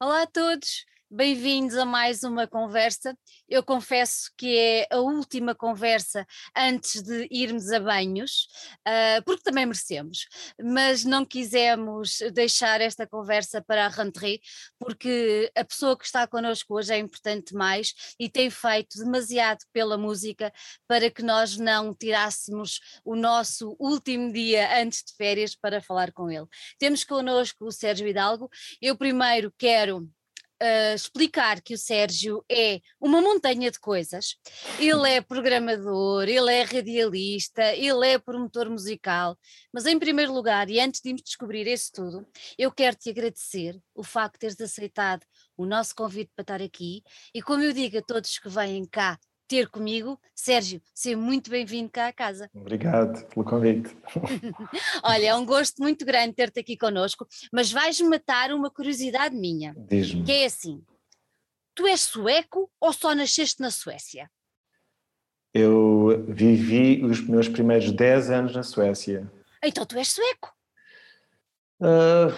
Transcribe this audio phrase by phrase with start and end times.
[0.00, 0.84] Olá a todos,
[1.14, 3.16] bem-vindos a mais uma conversa.
[3.48, 6.26] Eu confesso que é a última conversa
[6.56, 8.48] antes de irmos a banhos,
[8.80, 10.26] uh, porque também merecemos,
[10.60, 14.40] mas não quisemos deixar esta conversa para a rentrée,
[14.76, 19.96] porque a pessoa que está connosco hoje é importante mais e tem feito demasiado pela
[19.96, 20.52] música
[20.88, 26.28] para que nós não tirássemos o nosso último dia antes de férias para falar com
[26.28, 26.46] ele.
[26.76, 28.50] Temos connosco o Sérgio Hidalgo.
[28.82, 30.10] Eu primeiro quero
[30.64, 34.36] uh, explicar que o Sérgio é uma montanha de coisas.
[34.78, 39.36] Ele é programador, ele é radialista, ele é promotor musical.
[39.72, 42.26] Mas em primeiro lugar, e antes de irmos descobrir isso tudo,
[42.58, 45.24] eu quero te agradecer o facto de teres aceitado
[45.56, 47.02] o nosso convite para estar aqui.
[47.34, 50.18] E como eu digo a todos que vêm cá ter comigo.
[50.34, 52.50] Sérgio, seja muito bem-vindo cá à casa.
[52.54, 53.96] Obrigado pelo convite.
[55.02, 59.74] Olha, é um gosto muito grande ter-te aqui connosco, mas vais-me matar uma curiosidade minha.
[59.76, 60.24] Diz-me.
[60.24, 60.82] Que é assim:
[61.74, 64.30] tu és sueco ou só nasceste na Suécia?
[65.52, 69.30] Eu vivi os meus primeiros 10 anos na Suécia.
[69.62, 70.52] Então tu és sueco?
[71.80, 72.30] Uh,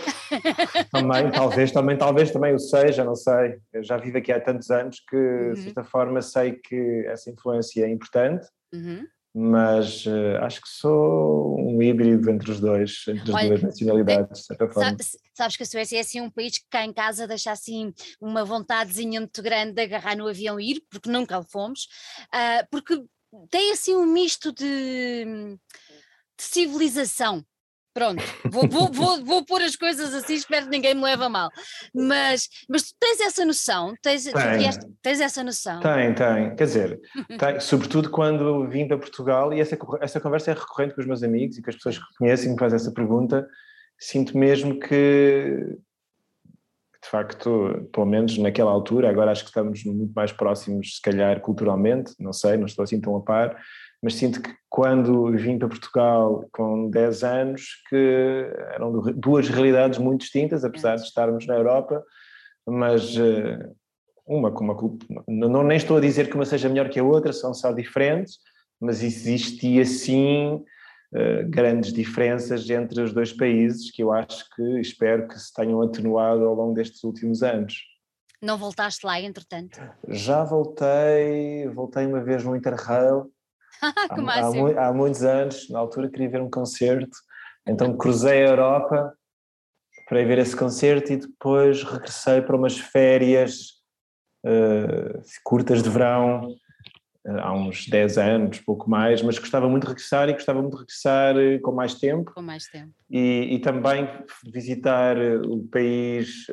[0.90, 3.58] também, talvez, também, talvez também o seja, não sei.
[3.72, 5.52] Eu já vivo aqui há tantos anos que, uhum.
[5.52, 9.06] de certa forma, sei que essa influência é importante, uhum.
[9.34, 14.40] mas uh, acho que sou um híbrido entre os dois, entre as Olha, duas nacionalidades,
[14.40, 14.90] de certa forma.
[14.90, 17.92] Sabes, sabes que a Suécia é assim um país que cá em casa deixa assim
[18.20, 21.88] uma vontadezinha muito grande de agarrar no avião e ir, porque nunca fomos,
[22.32, 23.04] uh, porque
[23.50, 27.44] tem assim um misto de, de civilização
[27.96, 31.30] Pronto, vou, vou, vou, vou pôr as coisas assim, espero que ninguém me leve a
[31.30, 31.48] mal.
[31.94, 33.94] Mas, mas tu tens essa noção?
[34.02, 34.26] Tens.
[34.26, 35.80] Vieste, tens essa noção?
[35.80, 36.54] Tem, tem.
[36.56, 37.00] Quer dizer,
[37.40, 41.22] tem, sobretudo quando vim para Portugal, e essa, essa conversa é recorrente com os meus
[41.22, 43.48] amigos e com as pessoas que conhecem me fazem essa pergunta,
[43.98, 45.78] sinto mesmo que,
[47.02, 51.40] de facto, pelo menos naquela altura, agora acho que estamos muito mais próximos, se calhar,
[51.40, 53.58] culturalmente, não sei, não estou assim tão a par,
[54.02, 60.20] mas sinto que quando vim para Portugal com 10 anos, que eram duas realidades muito
[60.20, 62.04] distintas, apesar de estarmos na Europa,
[62.66, 63.70] mas eh,
[64.26, 64.76] uma com uma
[65.26, 68.38] não nem estou a dizer que uma seja melhor que a outra, são só diferentes,
[68.80, 70.62] mas existia sim
[71.14, 75.80] eh, grandes diferenças entre os dois países que eu acho que espero que se tenham
[75.80, 77.74] atenuado ao longo destes últimos anos.
[78.42, 79.80] Não voltaste lá, entretanto?
[80.08, 83.30] Já voltei, voltei uma vez no Interrail,
[84.10, 87.16] há, há, há, muitos anos, na altura queria ver um concerto,
[87.66, 89.12] então cruzei a Europa
[90.08, 93.76] para ir ver esse concerto e depois regressei para umas férias
[94.44, 96.48] uh, curtas de verão,
[97.26, 100.74] uh, há uns 10 anos, pouco mais, mas gostava muito de regressar e gostava muito
[100.74, 102.32] de regressar uh, com mais tempo.
[102.32, 102.92] Com mais tempo.
[103.10, 104.08] E, e também
[104.44, 106.46] visitar o país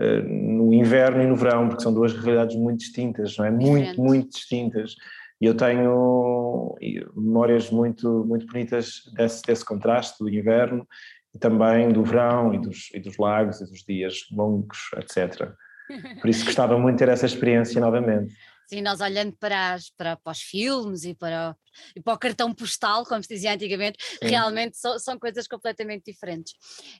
[0.00, 3.50] no inverno e no verão, porque são duas realidades muito distintas, não é?
[3.50, 4.94] Muito, muito distintas.
[5.40, 6.74] E eu tenho
[7.14, 10.86] memórias muito, muito bonitas desse, desse contraste do inverno
[11.34, 15.52] e também do verão e dos, e dos lagos e dos dias longos, etc.
[16.20, 18.34] Por isso gostava muito de ter essa experiência novamente.
[18.68, 21.56] Sim, nós olhando para, as, para, para os filmes e para,
[21.96, 24.28] e para o cartão postal, como se dizia antigamente, Sim.
[24.28, 26.52] realmente são, são, coisas completamente diferentes.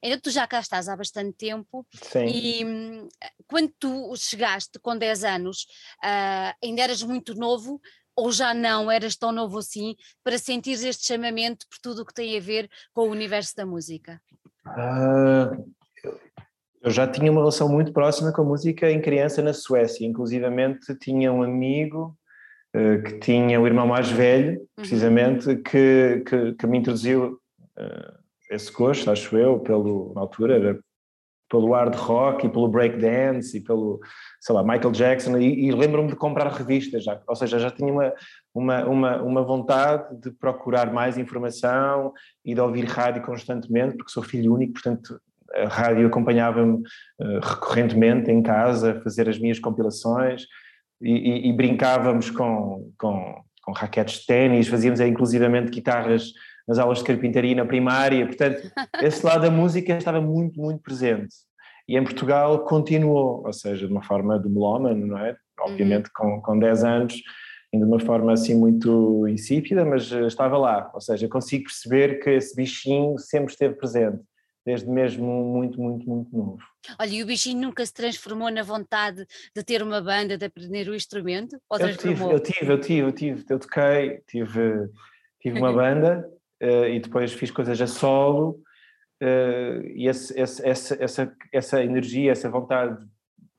[0.03, 2.25] Ainda tu já cá estás há bastante tempo Sim.
[2.25, 3.09] e hum,
[3.47, 5.67] quando tu chegaste com 10 anos,
[6.03, 7.79] uh, ainda eras muito novo,
[8.19, 12.13] ou já não eras tão novo assim para sentir este chamamento por tudo o que
[12.13, 14.21] tem a ver com o universo da música?
[14.67, 15.65] Uh,
[16.83, 20.97] eu já tinha uma relação muito próxima com a música em criança na Suécia, inclusivamente
[20.97, 22.19] tinha um amigo
[22.75, 24.67] uh, que tinha o irmão mais velho, uhum.
[24.75, 25.63] precisamente, uhum.
[25.63, 27.41] que, que, que, me introduziu
[27.79, 28.19] uh,
[28.51, 30.81] esse gosto, acho eu, pelo, na altura era
[31.49, 34.01] pelo hard rock e pelo break dance e pelo,
[34.41, 35.39] sei lá, Michael Jackson.
[35.39, 38.13] E, e lembro-me de comprar revistas já, ou seja, já tinha uma,
[38.55, 42.13] uma, uma, uma vontade de procurar mais informação
[42.45, 45.21] e de ouvir rádio constantemente, porque sou filho único, portanto
[45.55, 50.43] a rádio acompanhava-me uh, recorrentemente em casa, a fazer as minhas compilações.
[51.01, 56.33] E, e, e brincávamos com, com, com raquetes de ténis, fazíamos inclusivamente guitarras
[56.69, 58.61] nas aulas de carpintaria na primária, portanto,
[59.01, 61.35] esse lado da música estava muito, muito presente.
[61.89, 65.35] E em Portugal continuou, ou seja, de uma forma de melómano, não é?
[65.59, 66.41] Obviamente uhum.
[66.41, 67.23] com, com 10 anos,
[67.73, 72.31] de uma forma assim muito insípida, mas eh, estava lá, ou seja, consigo perceber que
[72.31, 74.23] esse bichinho sempre esteve presente,
[74.65, 76.59] desde mesmo muito, muito, muito novo.
[76.99, 80.89] Olha, e o bichinho nunca se transformou na vontade de ter uma banda, de aprender
[80.89, 81.59] o instrumento?
[81.69, 84.89] Ou eu, tive, eu tive, eu tive, eu tive, eu toquei, tive,
[85.41, 86.27] tive uma banda
[86.63, 88.63] uh, e depois fiz coisas a solo
[89.21, 92.97] esse, esse, essa, essa, essa energia, essa vontade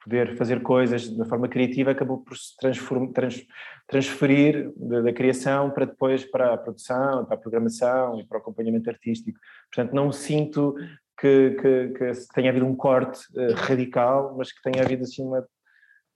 [0.04, 3.46] poder fazer coisas de forma criativa acabou por se trans,
[3.88, 8.42] transferir da, da, criação para depois para a produção, para a programação e para o
[8.42, 9.40] acompanhamento artístico.
[9.72, 10.74] Portanto, não sinto
[11.20, 15.46] que, que, que tenha havido um corte uh, radical, mas que tenha havido assim uma,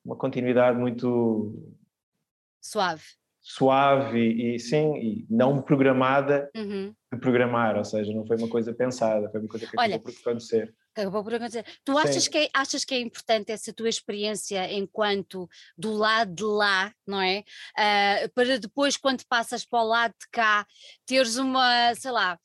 [0.04, 1.54] uma continuidade muito
[2.62, 3.04] suave
[3.46, 6.96] suave e, sim, e não programada uhum.
[7.12, 10.14] de programar, ou seja, não foi uma coisa pensada, foi uma coisa que Olha, acabou
[10.14, 10.74] por acontecer.
[10.96, 11.66] Acabou por acontecer.
[11.84, 16.44] Tu achas que, é, achas que é importante essa tua experiência enquanto do lado de
[16.44, 17.44] lá, não é?
[17.78, 20.66] Uh, para depois, quando passas para o lado de cá,
[21.06, 22.40] teres uma, sei lá,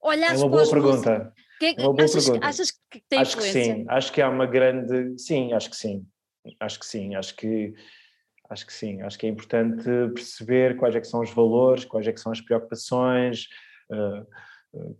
[0.00, 1.32] olhar É uma boa pergunta.
[1.58, 2.46] Que, é uma boa achas, pergunta.
[2.46, 3.74] achas que tem acho influência?
[3.74, 5.18] Que sim, acho que há uma grande.
[5.18, 6.06] Sim, acho que sim.
[6.58, 7.74] Acho que sim, acho que
[8.50, 9.84] Acho que sim, acho que é importante
[10.14, 13.46] perceber quais é que são os valores, quais é que são as preocupações
[13.90, 14.26] uh,
[14.72, 14.96] uh,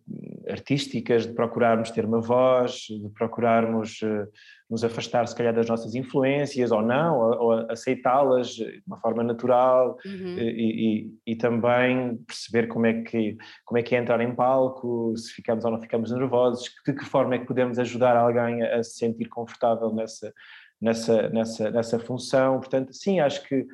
[0.50, 4.28] artísticas, de procurarmos ter uma voz, de procurarmos uh,
[4.68, 9.22] nos afastar se calhar das nossas influências ou não, ou, ou aceitá-las de uma forma
[9.22, 10.38] natural uhum.
[10.38, 15.16] e, e, e, também perceber como é, que, como é que é entrar em palco,
[15.16, 18.82] se ficamos ou não ficamos nervosos, de que forma é que podemos ajudar alguém a
[18.82, 20.34] se sentir confortável nessa
[20.80, 22.58] nessa, nessa, nessa função.
[22.58, 23.66] Portanto, sim, acho que,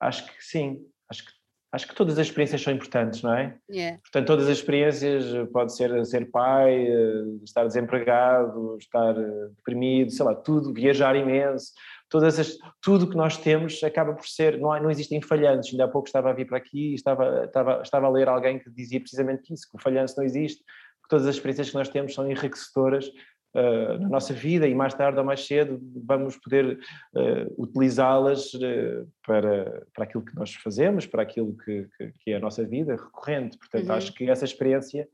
[0.00, 1.32] acho que sim, acho que,
[1.72, 3.56] acho que todas as experiências são importantes, não é?
[3.70, 3.98] Yeah.
[4.00, 10.24] Portanto, todas as experiências, pode ser ser pai, eh, estar desempregado, estar eh, deprimido, sei
[10.24, 11.72] lá, tudo, viajar imenso,
[12.08, 15.84] todas as, tudo que nós temos acaba por ser, não, há, não existem falhanços, ainda
[15.84, 19.00] há pouco estava a vir para aqui, estava, estava, estava a ler alguém que dizia
[19.00, 22.30] precisamente isso, que o falhanço não existe, que todas as experiências que nós temos são
[22.30, 23.10] enriquecedoras
[23.58, 26.78] uh, na nossa vida e mais tarde ou mais cedo vamos poder
[27.14, 32.36] uh, utilizá-las uh, para, para aquilo que nós fazemos, para aquilo que, que, que é
[32.36, 33.58] a nossa vida recorrente.
[33.58, 33.94] Portanto, uhum.
[33.94, 35.08] acho que essa experiência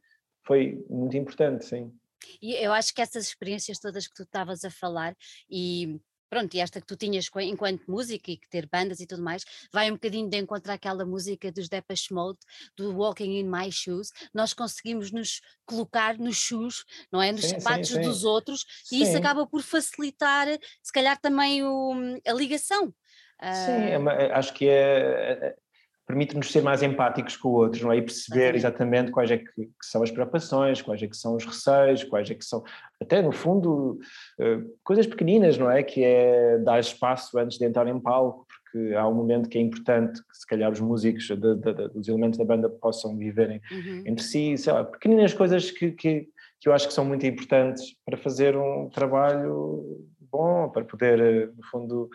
[0.47, 1.93] foi muito importante, sim.
[2.41, 5.15] E eu acho que essas experiências todas que tu estavas a falar
[5.51, 6.01] e
[6.35, 9.45] pronto, e esta que tu tinhas enquanto música e que ter bandas e tudo mais,
[9.73, 12.41] vai um bocadinho de encontrar aquela música dos Depeche Mode,
[12.77, 17.31] do Walking in My Shoes, nós conseguimos nos colocar nos shoes, não é?
[17.31, 18.01] Nos sim, sapatos sim, sim.
[18.03, 20.49] dos outros, e isso acaba por facilitar,
[20.83, 21.93] se calhar, também o,
[22.27, 22.93] a ligação.
[23.41, 25.57] Sim, é acho que é, é
[26.07, 27.97] permite-nos ser mais empáticos com o outro, não é?
[27.97, 31.45] E perceber exatamente quais é que, que, são as preocupações, quais é que são os
[31.45, 32.63] receios, quais é que são,
[33.01, 33.99] até no fundo,
[34.39, 35.83] uh, coisas pequeninas, não é?
[35.83, 39.61] Que é dar espaço antes de entrar em palco, porque há um momento que é
[39.61, 43.61] importante que se calhar os músicos, de, de, de, os elementos da banda possam viverem
[43.71, 44.03] uhum.
[44.05, 46.29] entre si, sei lá, pequeninas coisas que, que,
[46.61, 51.47] que eu acho que são muito importantes para fazer um trabalho bom, para poder, eh,
[51.57, 52.11] no fundo,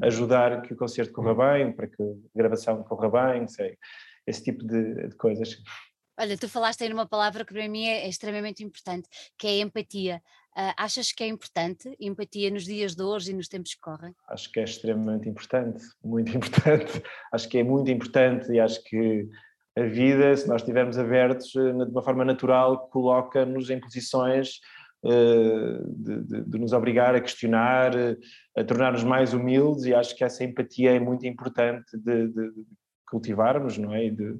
[0.00, 3.76] ajudar que o concerto corra bem, para que a gravação corra bem, sei,
[4.26, 5.56] esse tipo de, de coisas.
[6.18, 9.08] Olha, tu falaste aí numa palavra que para mim é, é extremamente importante,
[9.38, 10.22] que é a empatia.
[10.54, 14.14] Uh, achas que é importante empatia nos dias de hoje e nos tempos que correm?
[14.28, 17.02] Acho que é extremamente importante, muito importante.
[17.32, 19.28] acho que é muito importante e acho que
[19.76, 24.60] a vida, se nós estivermos abertos eh, de uma forma natural, coloca-nos em posições
[25.02, 27.92] de, de, de, nos obrigar a questionar,
[28.56, 32.52] a tornar-nos mais humildes e acho que essa empatia é muito importante de, de
[33.08, 34.06] cultivarmos, não é?
[34.06, 34.34] E de,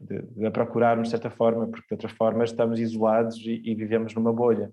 [0.00, 4.32] de, procurarmos de certa forma, porque de outra forma estamos isolados e, e vivemos numa
[4.32, 4.72] bolha.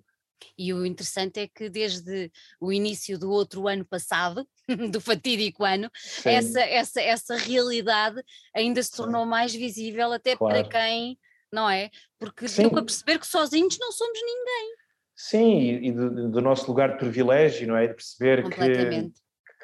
[0.57, 2.31] E o interessante é que desde
[2.61, 4.47] o início do outro ano passado,
[4.91, 5.89] do fatídico ano,
[6.23, 8.21] essa, essa, essa realidade
[8.55, 9.29] ainda se tornou Sim.
[9.29, 10.53] mais visível até claro.
[10.53, 11.17] para quem,
[11.51, 11.89] não é?
[12.19, 12.69] Porque Sim.
[12.69, 14.75] deu a perceber que sozinhos não somos ninguém.
[15.19, 17.87] Sim, e, do, do, nosso lugar de privilégio, não é?
[17.87, 19.11] De perceber que,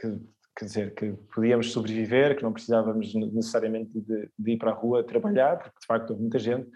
[0.01, 0.19] que,
[0.57, 5.03] quer dizer, que podíamos sobreviver, que não precisávamos necessariamente de, de, ir para a rua
[5.05, 6.67] trabalhar, porque de facto houve muita gente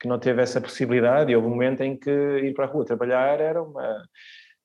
[0.00, 2.84] que não teve essa possibilidade e houve um momento em que ir para a rua
[2.84, 4.02] trabalhar era uma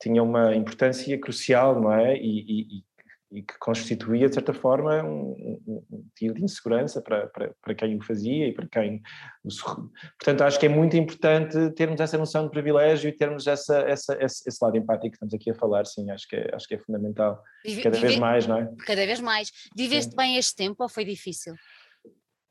[0.02, 2.16] tinha uma importância crucial, não é?
[2.18, 2.84] E, e,
[3.32, 7.96] e que constituía, de certa forma, um, um, um de insegurança para, para, para quem
[7.96, 9.02] o fazia e para quem.
[9.44, 14.18] Portanto, acho que é muito importante termos essa noção de privilégio e termos essa, essa,
[14.20, 16.76] esse, esse lado empático que estamos aqui a falar, sim, acho que é, acho que
[16.76, 18.70] é fundamental, Vive, cada vez mais, não é?
[18.86, 19.52] Cada vez mais.
[19.76, 20.18] Viveste sim.
[20.18, 21.54] bem este tempo ou foi difícil?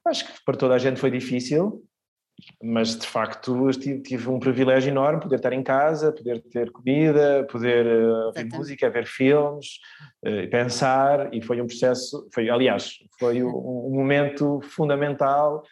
[0.07, 1.85] Acho que para toda a gente foi difícil,
[2.63, 7.87] mas de facto tive, um privilégio enorme poder estar em casa, poder ter comida, poder
[7.87, 9.79] uh, ouvir música, ver filmes,
[10.25, 15.63] uh, pensar e foi um processo, foi aliás, foi um, um momento fundamental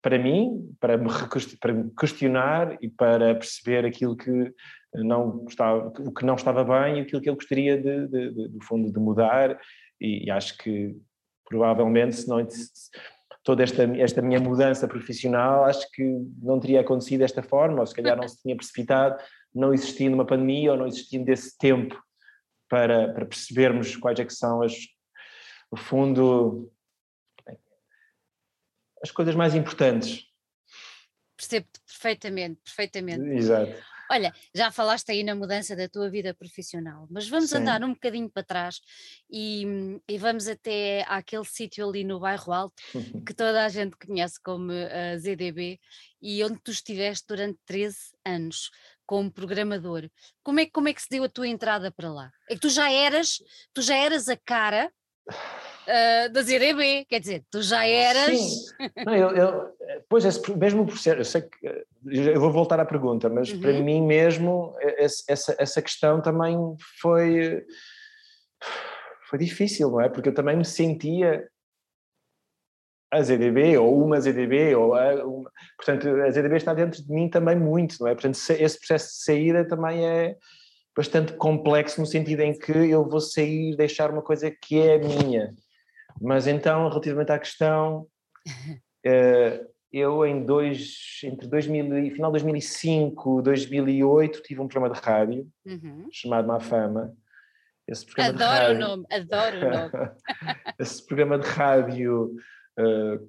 [0.00, 1.10] para mim, para me,
[1.60, 4.52] para me questionar e para perceber aquilo que
[4.94, 8.48] não estava, o que não estava bem e aquilo que eu gostaria de, de, de,
[8.48, 9.58] do fundo de mudar.
[10.00, 10.96] E, e acho que
[11.48, 12.40] provavelmente se não
[13.48, 16.04] toda esta, esta minha mudança profissional, acho que
[16.42, 19.24] não teria acontecido desta forma, ou se calhar não se tinha precipitado,
[19.54, 21.98] não existindo uma pandemia ou não existindo esse tempo
[22.68, 24.74] para, para percebermos quais é que são as,
[25.72, 26.70] no fundo,
[29.02, 30.26] as coisas mais importantes.
[31.34, 33.30] Percebo-te perfeitamente, perfeitamente.
[33.30, 33.72] Exato.
[34.10, 37.58] Olha, já falaste aí na mudança da tua vida profissional, mas vamos Sim.
[37.58, 38.80] andar um bocadinho para trás
[39.30, 39.64] e,
[40.08, 42.82] e vamos até àquele sítio ali no bairro Alto
[43.26, 45.78] que toda a gente conhece como a uh, ZDB
[46.22, 48.70] e onde tu estiveste durante 13 anos
[49.06, 50.08] como programador.
[50.42, 52.30] Como é, como é que se deu a tua entrada para lá?
[52.48, 54.92] É que tu já eras, tu já eras a cara
[55.88, 58.38] uh, da ZDB, quer dizer, tu já eras.
[58.38, 59.76] Sim, não, eu, eu,
[60.08, 61.84] pois esse mesmo processo, eu sei que eh,
[62.34, 63.60] eu vou voltar à pergunta, mas uhum.
[63.60, 64.76] para mim mesmo
[65.26, 66.56] essa, essa questão também
[67.00, 67.64] foi,
[69.28, 70.08] foi difícil, não é?
[70.08, 71.48] Porque eu também me sentia
[73.10, 77.30] a ZDB ou uma ZDB ou a, uma, portanto a ZDB está dentro de mim
[77.30, 78.14] também muito, não é?
[78.14, 80.36] Portanto esse processo de saída também é
[80.94, 85.54] bastante complexo no sentido em que eu vou sair deixar uma coisa que é minha
[86.20, 88.06] mas então, relativamente à questão,
[89.04, 94.94] eh, eu em dois, entre 2000, e final de 2005 e 2008 tive um programa
[94.94, 96.08] de rádio uhum.
[96.12, 97.14] chamado Má Fama.
[97.86, 99.90] Esse programa adoro rádio, o nome, adoro o nome.
[100.78, 102.36] esse programa de rádio
[102.78, 103.28] uh,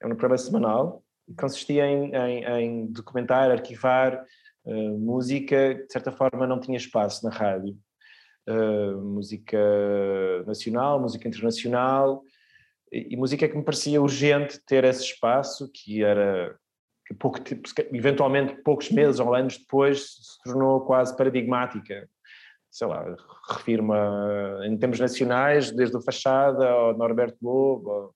[0.00, 4.24] é um programa semanal e consistia em, em, em documentar, arquivar
[4.64, 7.78] uh, música que de certa forma não tinha espaço na rádio.
[8.48, 9.58] Uh, música
[10.44, 12.24] nacional, música internacional,
[12.92, 16.56] e, música que me parecia urgente ter esse espaço, que era
[17.06, 17.38] que pouco
[17.92, 22.08] eventualmente poucos meses ou anos depois se tornou quase paradigmática.
[22.70, 23.04] Sei lá,
[23.48, 23.94] refiro-me
[24.66, 28.14] em termos nacionais, desde o Fachada ao Norberto Lobo,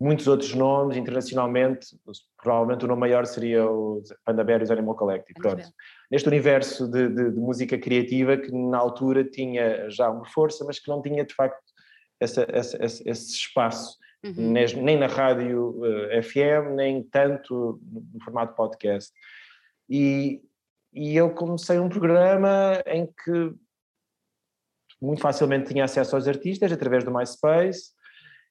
[0.00, 1.88] muitos outros nomes internacionalmente,
[2.40, 5.38] provavelmente o nome maior seria o Panda Bear e os Animal Collective.
[5.38, 5.68] Pronto.
[6.10, 10.78] Neste universo de, de, de, música criativa que na altura tinha já uma força, mas
[10.78, 11.69] que não tinha de facto
[12.20, 14.52] essa, essa, esse, esse espaço, uhum.
[14.52, 19.12] nem, na rádio uh, eh, FM, nem tanto no formato podcast.
[19.88, 20.42] E,
[20.92, 23.54] e eu comecei um programa em que
[25.00, 27.92] muito facilmente tinha acesso aos artistas através do MySpace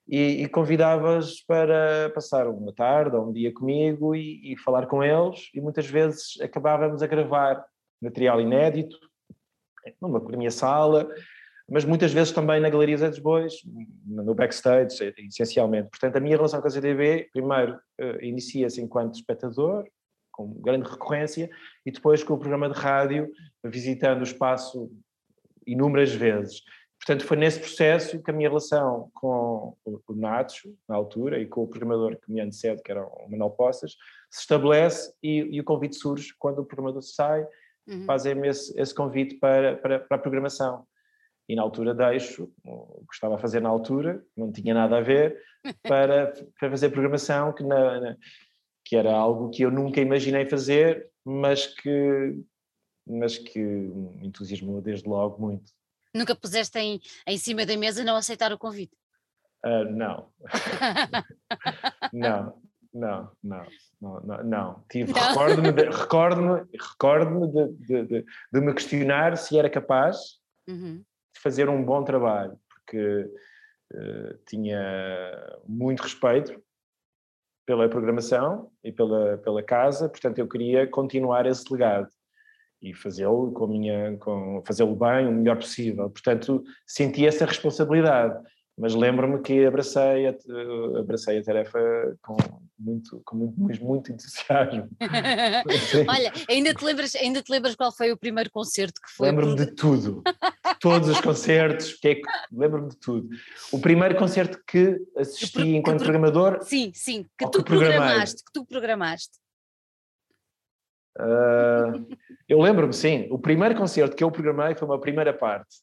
[0.08, 5.04] e, e convidava-os para passar uma tarde ou um dia comigo e, e, falar com
[5.04, 7.64] eles e muitas vezes acabávamos a gravar
[8.02, 8.98] material inédito
[10.02, 11.08] numa minha sala
[11.70, 13.54] mas muitas vezes também na Galeria Zé dos Bois,
[14.06, 15.90] no backstage, essencialmente.
[15.90, 19.88] Portanto, a minha relação com a ZDB, primeiro, uh, inicia-se enquanto espectador,
[20.32, 21.50] com grande recorrência,
[21.86, 23.30] e depois com o programa de rádio,
[23.64, 24.90] visitando o espaço
[25.66, 26.62] inúmeras vezes.
[27.00, 31.64] Portanto, foi nesse processo que a minha relação com o Nacho, na altura, e com
[31.64, 33.96] o programador que me antecede, que era o Manuel Poças,
[34.30, 37.48] se estabelece e, e, o convite surge quando o programador sai,
[37.88, 38.06] uhum.
[38.06, 40.86] fazem-me esse, esse, convite para, para, para a programação
[41.50, 45.02] e na altura deixo o que estava a fazer na altura, não tinha nada a
[45.02, 45.42] ver,
[45.82, 48.18] para, para fazer programação que, na, na,
[48.86, 52.40] que era algo que eu nunca imaginei fazer, mas que,
[53.06, 55.72] mas que me entusiasmou desde logo muito.
[56.14, 58.96] Nunca puseste em, em cima da mesa não aceitar o convite?
[59.66, 60.30] Uh, não.
[62.14, 62.62] não,
[62.94, 63.66] não, não.
[64.00, 64.86] Não, não, não.
[64.90, 70.40] Tive, recordo-me de, recordo recordo de, de, de, de, me questionar se era capaz
[70.70, 71.04] uhum
[71.42, 73.32] fazer um bom trabalho, porque
[73.94, 76.62] uh, tinha muito respeito
[77.66, 82.10] pela programação e pela, pela casa, portanto eu queria continuar esse legado
[82.82, 86.10] e fazê-lo com minha com fazê-lo bem o melhor possível.
[86.10, 88.42] Portanto, senti essa responsabilidade
[88.80, 90.36] mas lembro-me que abracei a,
[90.98, 92.38] abracei a tarefa com
[92.80, 94.90] muito, com muito, muito, muito entusiasmo.
[96.08, 99.28] Olha, ainda te, lembras, ainda te lembras qual foi o primeiro concerto que foi?
[99.28, 100.24] Lembro-me de tudo,
[100.80, 103.28] todos os concertos, é, lembro-me de tudo.
[103.74, 106.64] O primeiro concerto que assisti que, enquanto que, programador.
[106.64, 109.38] Sim, sim, que tu que programaste, que tu programaste.
[111.20, 112.08] Uh,
[112.48, 115.82] eu lembro-me, sim, o primeiro concerto que eu programei foi uma primeira parte.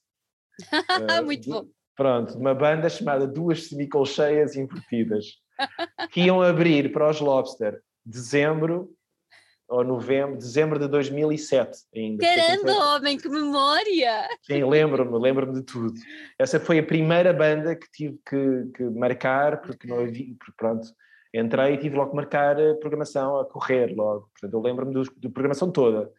[0.73, 5.25] Uh, muito bom Pronto, uma banda chamada Duas Semicolcheias Invertidas,
[6.13, 8.95] que iam abrir para os Lobster dezembro
[9.69, 12.25] ou novembro, dezembro de 2007 ainda.
[12.25, 14.29] Caramba, homem, que memória!
[14.43, 15.95] Sim, lembro-me, lembro-me de tudo.
[16.39, 20.87] Essa foi a primeira banda que tive que, que marcar, porque não havia, porque pronto,
[21.35, 24.31] entrei e tive logo que marcar a programação a correr logo.
[24.33, 26.13] Portanto, eu lembro-me da programação toda.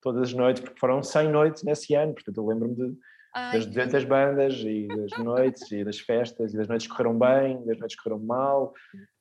[0.00, 2.96] Todas as noites, porque foram 100 noites nesse ano, portanto eu lembro-me de
[3.38, 4.08] Ai, das 200 que...
[4.08, 8.18] bandas e das noites e das festas e das noites correram bem, das noites correram
[8.18, 8.72] mal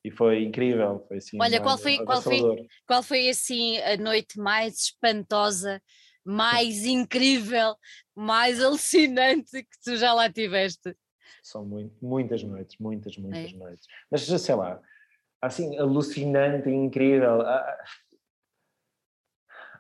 [0.06, 1.38] e foi incrível, foi assim.
[1.42, 2.42] Olha, qual foi, qual foi,
[2.88, 5.82] qual foi assim a noite mais espantosa
[6.24, 7.76] mais incrível,
[8.16, 10.96] mais alucinante que tu já lá tiveste?
[11.44, 13.58] São muito, muitas noites, muitas, muitas é.
[13.58, 13.86] noites.
[14.10, 14.82] Mas sei lá,
[15.42, 17.42] assim, alucinante, incrível.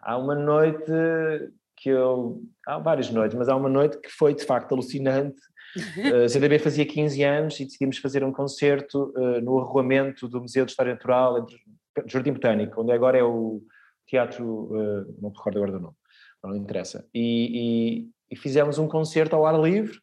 [0.01, 0.91] Há uma noite
[1.85, 2.41] que eu.
[2.65, 5.39] Há várias noites, mas há uma noite que foi de facto alucinante.
[6.25, 10.65] A CDB fazia 15 anos e decidimos fazer um concerto uh, no arruamento do Museu
[10.65, 11.55] de História Natural, entre
[12.07, 13.61] Jardim Botânico, onde agora é o
[14.07, 14.45] Teatro.
[14.45, 15.95] Uh, não me recordo agora do nome,
[16.43, 17.07] não interessa.
[17.13, 19.99] E, e, e fizemos um concerto ao ar livre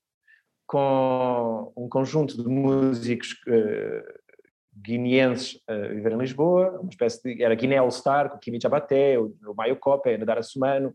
[0.69, 3.35] com um conjunto de músicos
[4.75, 8.59] guineenses a viver em Lisboa, uma espécie de, era Guiné All Star, com o Kimi
[8.59, 10.95] Jabaté, o, o Maio Copa, Nadara Sumano,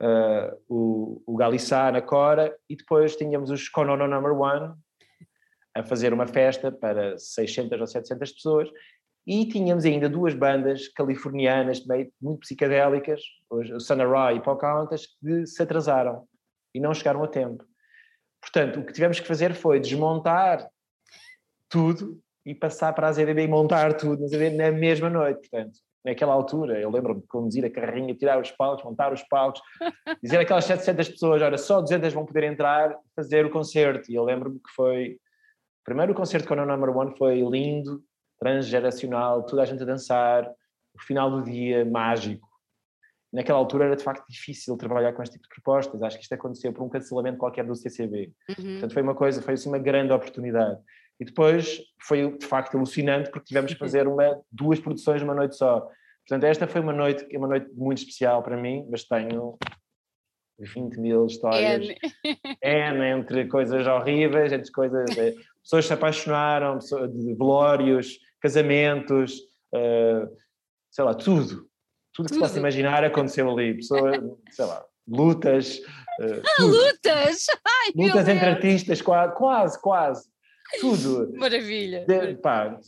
[0.00, 4.74] uh, o, o Galissá na Cora, e depois tínhamos os Konono Number One
[5.74, 8.68] a fazer uma festa para 600 ou 700 pessoas,
[9.26, 15.46] e tínhamos ainda duas bandas californianas, meio, muito psicadélicas, o Sana Ra e Pocahontas, que
[15.46, 16.26] se atrasaram
[16.74, 17.64] e não chegaram a tempo.
[18.40, 20.66] Portanto, o que tivemos que fazer foi desmontar
[21.68, 24.24] tudo e passar para a ZDB e montar tudo
[24.56, 25.48] na mesma noite.
[25.50, 25.78] Portanto,
[26.08, 29.60] naquela altura, eu lembro-me de conduzir a carrinha, tirar os palcos, montar os palcos,
[30.22, 34.10] dizer aquelas 700 pessoas, olha, só 200 vão poder entrar, fazer o concerto.
[34.10, 35.18] E eu lembro-me que foi.
[35.84, 38.02] Primeiro, o concerto com o Number One foi lindo,
[38.38, 40.48] transgeracional, toda a gente a dançar,
[40.94, 42.46] o final do dia mágico.
[43.32, 46.02] Naquela altura era de facto difícil trabalhar com este tipo de propostas.
[46.02, 48.32] Acho que isto aconteceu por um cancelamento qualquer do CCB.
[48.48, 48.54] Uhum.
[48.72, 50.80] Portanto, foi uma coisa, foi assim uma grande oportunidade.
[51.20, 55.56] E depois foi de facto alucinante porque tivemos que fazer uma, duas produções numa noite
[55.56, 55.88] só.
[56.26, 59.58] Portanto, esta foi uma noite, uma noite muito especial para mim, mas tenho
[60.58, 61.88] 20 mil histórias.
[61.88, 61.96] N.
[62.62, 65.16] N entre coisas horríveis, entre coisas.
[65.16, 69.38] Eh, pessoas se apaixonaram, de velórios, casamentos,
[69.74, 70.28] uh,
[70.90, 71.68] sei lá, tudo.
[72.12, 73.74] Tudo que se possa imaginar aconteceu ali.
[73.74, 74.16] Pessoas,
[74.50, 75.78] sei lá, lutas.
[76.20, 77.46] Uh, ah, lutas!
[77.64, 80.28] Ai, lutas entre artistas, quase, quase, quase.
[80.80, 81.32] Tudo.
[81.36, 82.04] Maravilha.
[82.06, 82.78] De, pá,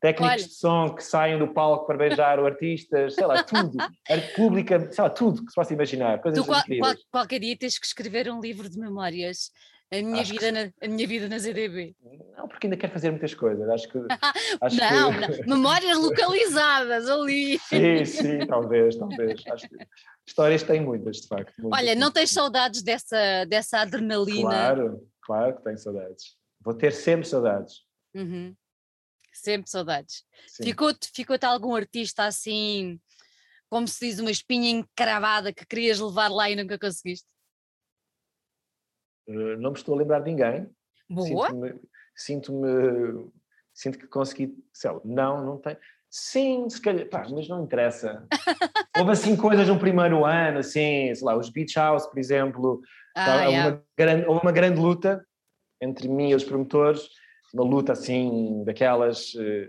[0.00, 0.48] técnicos Olha.
[0.48, 3.76] de som que saem do palco para beijar o artista, sei lá, tudo.
[4.08, 6.20] Arte pública, sei lá, tudo que se possa imaginar.
[6.20, 9.50] Coisas tu, qual, qual, qualquer dia tens que escrever um livro de memórias.
[9.92, 10.50] A minha, vida que...
[10.50, 11.94] na, a minha vida na ZDB.
[12.36, 13.68] Não, porque ainda quero fazer muitas coisas.
[13.68, 13.98] Acho que.
[14.60, 15.46] Acho não, que...
[15.46, 17.56] não, memórias localizadas ali.
[17.60, 19.40] Sim, sim, talvez, talvez.
[19.44, 19.86] Que
[20.26, 21.52] histórias têm muitas, de facto.
[21.60, 21.78] Muitas.
[21.78, 24.48] Olha, não tens saudades dessa, dessa adrenalina?
[24.50, 26.36] Claro, claro que tenho saudades.
[26.66, 27.84] Vou ter sempre saudades.
[28.12, 28.52] Uhum.
[29.32, 30.24] Sempre saudades.
[30.60, 33.00] Ficou-te ficou algum artista assim,
[33.70, 37.28] como se diz, uma espinha encravada que querias levar lá e nunca conseguiste?
[39.28, 40.68] Uh, não me estou a lembrar de ninguém.
[41.08, 41.50] Boa.
[42.16, 43.30] Sinto-me.
[43.72, 44.52] Sinto que consegui.
[44.72, 45.78] Sei lá, não, não tem.
[46.10, 48.26] Sim, se calhar, pá, mas não interessa.
[48.98, 52.80] Houve assim coisas no primeiro ano, assim, sei lá, os Beach House, por exemplo.
[53.14, 53.68] Ah, tá, yeah.
[53.68, 55.24] uma grande, houve uma grande luta
[55.80, 57.08] entre mim e os promotores,
[57.52, 59.34] uma luta assim daquelas.
[59.34, 59.68] Uh,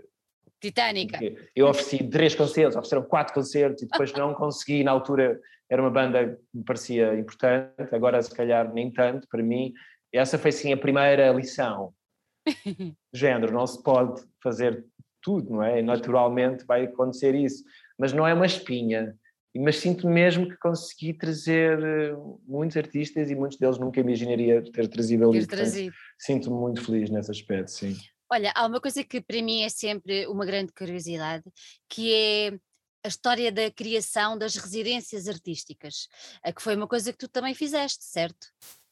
[0.60, 1.18] Titânica.
[1.54, 5.40] Eu ofereci três concertos, ofereceram quatro concertos e depois não consegui, na altura
[5.70, 9.72] era uma banda que me parecia importante, agora se calhar nem tanto para mim.
[10.12, 11.92] Essa foi sim a primeira lição.
[13.12, 14.84] Género, não se pode fazer
[15.22, 15.82] tudo, não é?
[15.82, 17.62] Naturalmente vai acontecer isso,
[17.98, 19.14] mas não é uma espinha
[19.56, 24.88] mas sinto mesmo que consegui trazer eh, muitos artistas e muitos deles nunca imaginaria ter
[24.88, 25.38] trazido ali.
[26.18, 27.96] Sinto-me muito feliz nesse aspecto, sim.
[28.30, 31.44] Olha, há uma coisa que para mim é sempre uma grande curiosidade,
[31.88, 32.58] que é
[33.02, 36.08] a história da criação das residências artísticas,
[36.54, 38.48] que foi uma coisa que tu também fizeste, certo?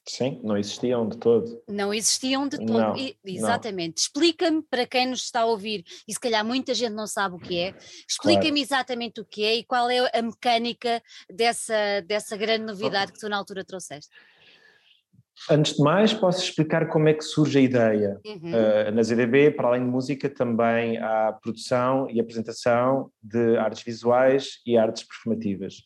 [0.09, 1.63] Sim, não existiam de todo.
[1.69, 3.99] Não existiam de todo, não, exatamente.
[3.99, 7.39] Explica-me para quem nos está a ouvir, e se calhar muita gente não sabe o
[7.39, 7.75] que é,
[8.09, 8.59] explica-me claro.
[8.59, 11.75] exatamente o que é e qual é a mecânica dessa,
[12.07, 14.11] dessa grande novidade que tu na altura trouxeste.
[15.51, 18.19] Antes de mais, posso explicar como é que surge a ideia.
[18.25, 18.53] Uhum.
[18.53, 24.61] Uh, na ZDB, para além de música, também há produção e apresentação de artes visuais
[24.65, 25.83] e artes performativas.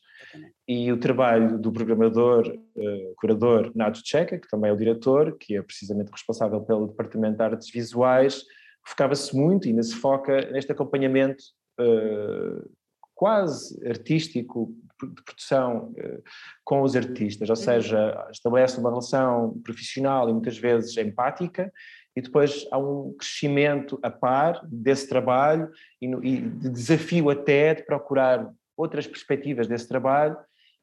[0.66, 5.56] E o trabalho do programador, uh, curador Nacho Checa, que também é o diretor, que
[5.56, 8.44] é precisamente responsável pelo departamento de artes visuais,
[8.86, 11.42] focava-se muito e ainda se foca neste acompanhamento
[11.80, 12.70] uh,
[13.14, 14.74] quase artístico
[15.08, 16.22] de produção uh,
[16.64, 17.62] com os artistas, ou uhum.
[17.62, 21.72] seja, estabelece uma relação profissional e muitas vezes empática
[22.16, 27.74] e depois há um crescimento a par desse trabalho e, no, e de desafio até
[27.74, 30.36] de procurar outras perspectivas desse trabalho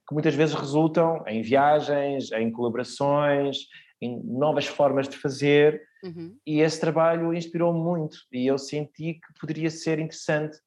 [0.08, 3.68] que muitas vezes resultam em viagens, em colaborações,
[4.02, 5.82] em novas formas de fazer.
[6.04, 6.38] Uhum.
[6.46, 10.58] E esse trabalho inspirou-me muito e eu senti que poderia ser interessante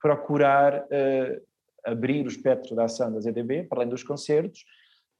[0.00, 1.50] procurar uh,
[1.84, 4.64] abrir o espectro da ação da ZDB, para além dos concertos,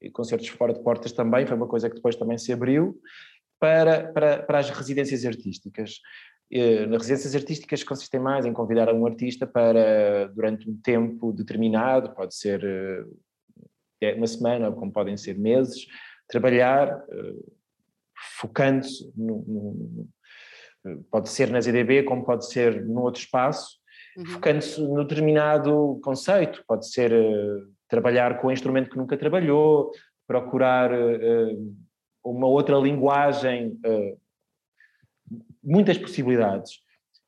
[0.00, 2.98] e concertos fora de portas também, foi uma coisa que depois também se abriu,
[3.59, 6.00] para, para, para as residências artísticas.
[6.52, 12.12] Eh, nas residências artísticas consistem mais em convidar um artista para, durante um tempo determinado,
[12.12, 12.64] pode ser
[14.02, 15.86] eh, uma semana, como podem ser meses,
[16.26, 17.34] trabalhar eh,
[18.40, 19.12] focando-se,
[21.08, 23.78] pode ser na ZDB, como pode ser num outro espaço,
[24.16, 24.26] uhum.
[24.26, 27.12] focando-se no determinado conceito, pode ser
[27.88, 29.92] trabalhar com um instrumento que nunca trabalhou,
[30.26, 30.90] procurar
[32.24, 33.78] uma outra linguagem,
[35.62, 36.81] muitas possibilidades.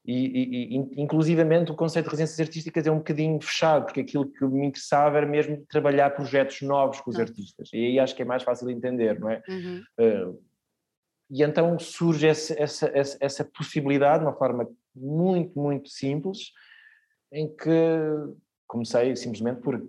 [0.04, 4.44] E, e, inclusivamente o conceito de residências artísticas é um bocadinho fechado, porque aquilo que
[4.44, 7.22] me interessava era mesmo trabalhar projetos novos com os não.
[7.22, 9.40] artistas, e aí acho que é mais fácil de entender, não é?
[9.48, 9.82] Uhum.
[10.00, 10.42] Uh,
[11.30, 16.52] e então surge essa, essa, essa, essa, possibilidade, de uma forma muito, muito simples,
[17.32, 17.70] em que
[18.66, 19.80] comecei simplesmente por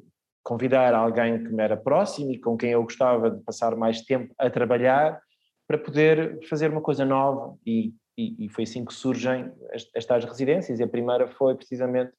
[0.43, 4.33] convidar alguém que me era próximo e com quem eu gostava de passar mais tempo
[4.37, 5.19] a trabalhar,
[5.67, 9.51] para poder fazer uma coisa nova e e, e, foi assim que surgem
[9.95, 10.79] estas residências.
[10.79, 12.13] E a primeira foi precisamente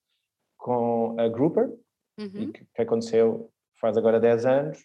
[0.56, 1.70] com a Grouper,
[2.18, 2.52] uhum.
[2.52, 4.78] que, que, aconteceu faz agora 10 anos,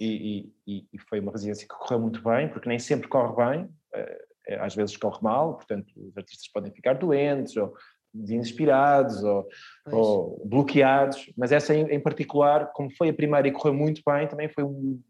[0.00, 3.68] e, e, e, foi uma residência que correu muito bem, porque nem sempre corre bem,
[3.92, 7.74] eh, eh, às vezes corre mal, portanto os artistas podem ficar doentes, ou
[8.14, 9.48] desinspirados, ou,
[9.86, 14.26] ou bloqueados, mas essa em, em, particular, como foi a primeira e correu muito bem,
[14.26, 15.00] também foi um,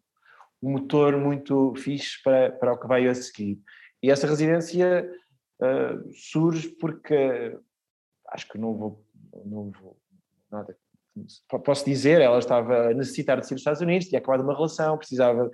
[0.63, 3.59] um motor muito fixe para, para o que veio a seguir.
[4.03, 5.09] E essa residência
[5.61, 7.57] uh, surge porque
[8.29, 9.05] acho que não vou,
[9.45, 9.99] não vou
[10.51, 10.77] nada.
[11.65, 14.97] Posso dizer, ela estava a necessitar de sair dos Estados Unidos, tinha acabado uma relação,
[14.97, 15.51] precisava,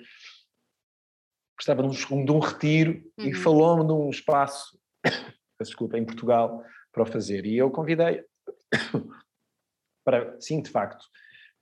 [1.57, 3.27] precisava de um, de um retiro uhum.
[3.27, 4.79] e falou-me de um espaço,
[5.61, 6.63] desculpa, em Portugal
[6.93, 7.47] para o fazer.
[7.47, 8.25] E eu convidei
[10.05, 11.05] para, sim, de facto,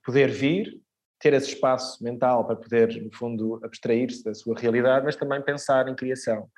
[0.03, 0.81] poder vir,
[1.19, 5.87] ter esse espaço mental para poder, no fundo, abstrair-se da sua realidade, mas também pensar
[5.87, 6.49] em criação.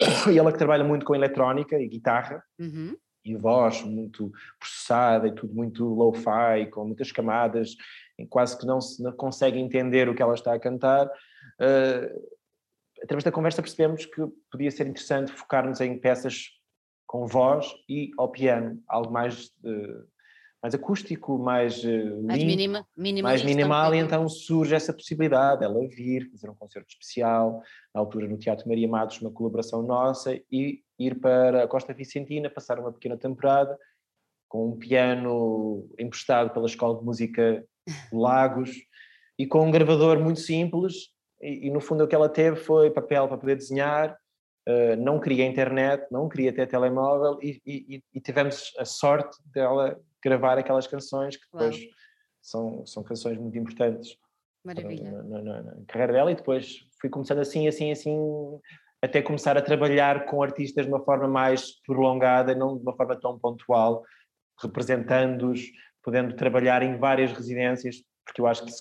[0.32, 2.96] E ela que trabalha muito com eletrónica e guitarra, uhum.
[3.24, 7.74] e voz muito processada e tudo muito low-fi, com muitas camadas,
[8.28, 11.06] quase que não se não consegue entender o que ela está a cantar.
[11.60, 12.36] Uh,
[13.02, 16.50] através da conversa percebemos que podia ser interessante focar-nos em peças
[17.06, 20.15] com voz e ao piano, algo mais uh,
[20.62, 22.86] mais acústico, mais, uh, mais, minima,
[23.22, 27.62] mais minimal, e então surge essa possibilidade, ela vir, fazer um concerto especial,
[27.94, 32.50] na altura no Teatro Maria Matos, uma colaboração nossa, e ir para a Costa Vicentina,
[32.50, 33.78] passar uma pequena temporada,
[34.48, 37.64] com um piano emprestado pela Escola de Música
[38.12, 38.70] Lagos,
[39.38, 42.90] e com um gravador muito simples, e, e no fundo o que ela teve foi
[42.90, 44.16] papel para poder desenhar,
[44.68, 49.96] Uh, não queria internet, não queria ter telemóvel e, e, e, tivemos a sorte dela
[50.28, 51.76] gravar aquelas canções que depois
[52.40, 54.16] são, são canções muito importantes
[54.66, 55.22] Maravilha.
[55.22, 58.18] Na, na, na, carreira dela e depois fui começando assim, assim, assim,
[59.00, 63.14] até começar a trabalhar com artistas de uma forma mais prolongada, não de uma forma
[63.14, 64.04] tão pontual,
[64.60, 65.70] representando-os,
[66.02, 68.72] podendo trabalhar em várias residências, porque eu acho que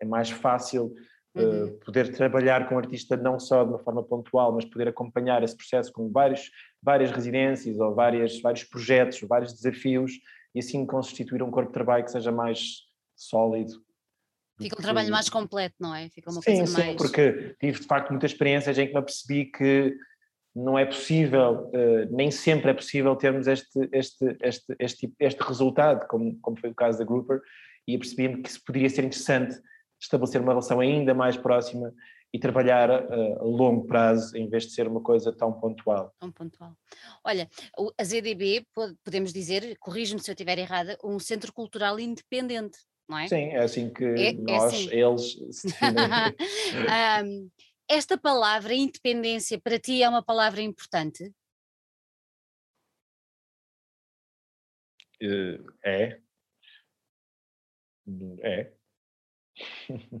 [0.00, 0.94] é mais fácil
[1.34, 1.64] eh, uhum.
[1.64, 5.42] uh, poder trabalhar com um artista não só de uma forma pontual, mas poder acompanhar
[5.42, 10.12] esse processo com vários, várias residências ou várias, vários projetos, vários desafios,
[10.56, 13.74] e assim constituir um corpo de trabalho que seja mais sólido.
[14.58, 16.08] Fica um trabalho mais completo, não é?
[16.08, 16.96] Fica uma sim, coisa sim, mais...
[16.96, 19.94] porque tive de facto muitas experiências em que me apercebi que
[20.54, 26.08] não é possível, uh, nem sempre é possível termos este, este, este, este, este resultado,
[26.08, 27.42] como, como foi o caso da Grouper,
[27.86, 29.60] e apercebi-me que poderia ser interessante
[30.00, 31.92] estabelecer uma relação ainda mais próxima
[32.36, 36.14] e trabalhar a, a, longo prazo em vez de ser uma coisa tão pontual.
[36.18, 36.76] Tão pontual.
[37.24, 37.48] Olha,
[37.98, 38.66] a ZDB,
[39.02, 43.26] podemos dizer, corrijo-me se eu estiver errada, um centro cultural independente, não é?
[43.26, 44.88] Sim, é assim que é, é nós, é assim.
[44.92, 45.68] eles se
[47.24, 47.50] um,
[47.88, 51.32] esta palavra independência para ti é uma palavra importante?
[55.22, 56.20] Uh, é.
[58.42, 58.72] É.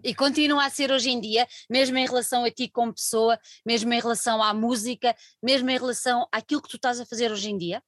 [0.02, 3.92] E continua a ser hoje em dia, mesmo em relação a ti como pessoa, mesmo
[3.92, 7.58] em relação à música, mesmo em relação àquilo que tu estás a fazer hoje em
[7.58, 7.82] dia?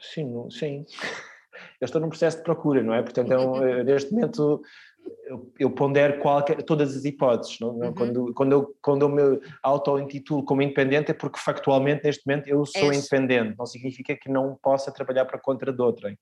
[0.00, 0.86] Sim, sim.
[1.80, 3.02] Eu estou num processo de procura, não é?
[3.02, 3.36] Portanto, é
[3.80, 4.62] eh, neste momento
[5.26, 7.58] eu, eu pondero qualquer, todas as hipóteses.
[7.60, 7.70] Não?
[7.70, 7.94] Uhum.
[7.94, 12.64] Quando, quando, eu, quando eu me auto-intitulo como independente é porque factualmente neste momento eu
[12.64, 13.56] sou é independente.
[13.58, 16.18] Não significa que não possa trabalhar para contra de outrem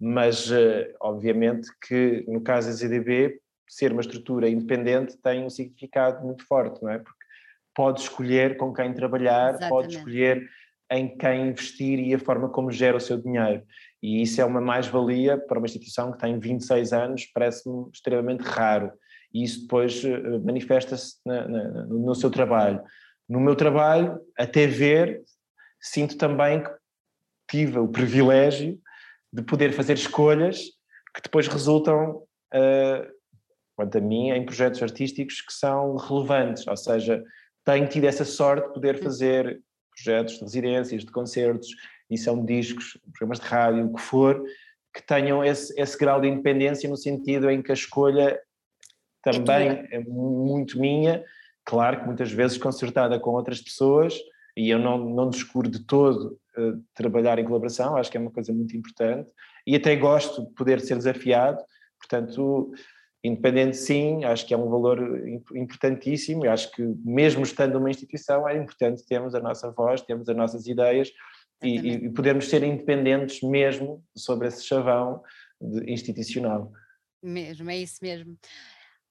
[0.00, 6.24] mas eh, obviamente que no caso da ZDB, ser uma estrutura independente tem um significado
[6.24, 6.98] muito forte, não é?
[6.98, 7.24] Porque
[7.74, 9.70] pode escolher com quem trabalhar, Exatamente.
[9.70, 10.48] pode escolher
[10.90, 13.62] em quem investir e a forma como gera o seu dinheiro.
[14.02, 18.92] E isso é uma mais-valia para uma instituição que tem 26 anos, parece-me extremamente raro.
[19.32, 21.16] E isso depois eh, manifesta-se
[21.88, 22.82] no seu trabalho.
[23.28, 25.22] No meu trabalho, até ver,
[25.80, 26.70] sinto também que
[27.50, 28.78] tive o privilégio
[29.34, 30.60] de poder fazer escolhas
[31.12, 32.22] que depois resultam,
[32.54, 33.12] uh,
[33.76, 37.22] quanto a mim, em projetos artísticos que são relevantes, ou seja,
[37.64, 41.68] tenho tido essa sorte de poder fazer projetos de residências, de concertos,
[42.08, 44.40] emissão de discos, programas de rádio, o que for,
[44.94, 48.40] que tenham esse, esse grau de independência no sentido em que a escolha
[49.20, 51.24] também é, é muito minha,
[51.64, 54.16] claro que muitas vezes concertada com outras pessoas,
[54.56, 58.30] e eu não, não descuro de todo uh, trabalhar em colaboração, acho que é uma
[58.30, 59.30] coisa muito importante,
[59.66, 61.62] e até gosto de poder ser desafiado,
[61.98, 62.72] portanto,
[63.22, 68.48] independente sim, acho que é um valor importantíssimo, e acho que mesmo estando numa instituição
[68.48, 71.10] é importante termos a nossa voz, termos as nossas ideias
[71.62, 75.22] e, e, podermos ser independentes mesmo sobre esse chavão
[75.86, 76.70] institucional.
[77.22, 78.36] Mesmo, é isso mesmo.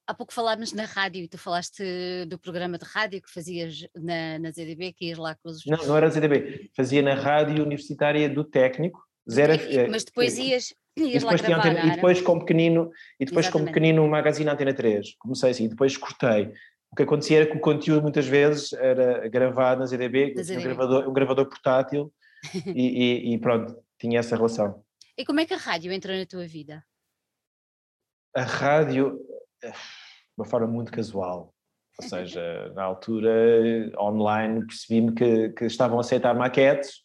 [0.06, 4.38] Há pouco falámos na rádio e tu falaste do programa de rádio que fazias na,
[4.38, 5.66] na ZDB, que ias lá com os.
[5.66, 10.74] Não, não era ZDB, fazia na rádio universitária do técnico, zero, e, mas depois ias,
[10.98, 15.16] ias lá gravar, antena, E depois com pequenino, e depois com pequenino magazine Antena 3,
[15.18, 16.52] comecei assim, e depois cortei.
[16.92, 20.60] O que acontecia era que o conteúdo muitas vezes era gravado na ZDB, na ZDB.
[20.60, 22.14] Um, gravador, um gravador portátil,
[22.68, 24.84] e, e, e pronto, tinha essa relação.
[25.18, 26.84] E como é que a rádio entrou na tua vida?
[28.36, 29.20] A rádio,
[29.72, 31.54] de uma forma muito casual.
[32.02, 37.02] Ou seja, na altura, online, percebi-me que, que, estavam a aceitar maquetes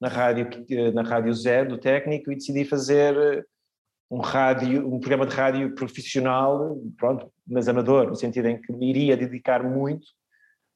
[0.00, 0.48] na rádio,
[0.94, 3.46] na rádio Zero, do técnico, e decidi fazer
[4.10, 8.88] um rádio, um programa de rádio profissional, pronto, mas amador, no sentido em que me
[8.88, 10.06] iria dedicar muito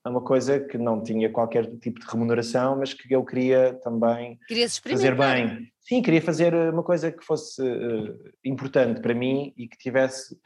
[0.04, 4.38] a uma coisa que não tinha qualquer tipo de remuneração, mas que eu queria também
[4.82, 5.72] fazer bem.
[5.80, 10.36] Sim, queria fazer uma coisa que fosse uh, importante para mim e que tivesse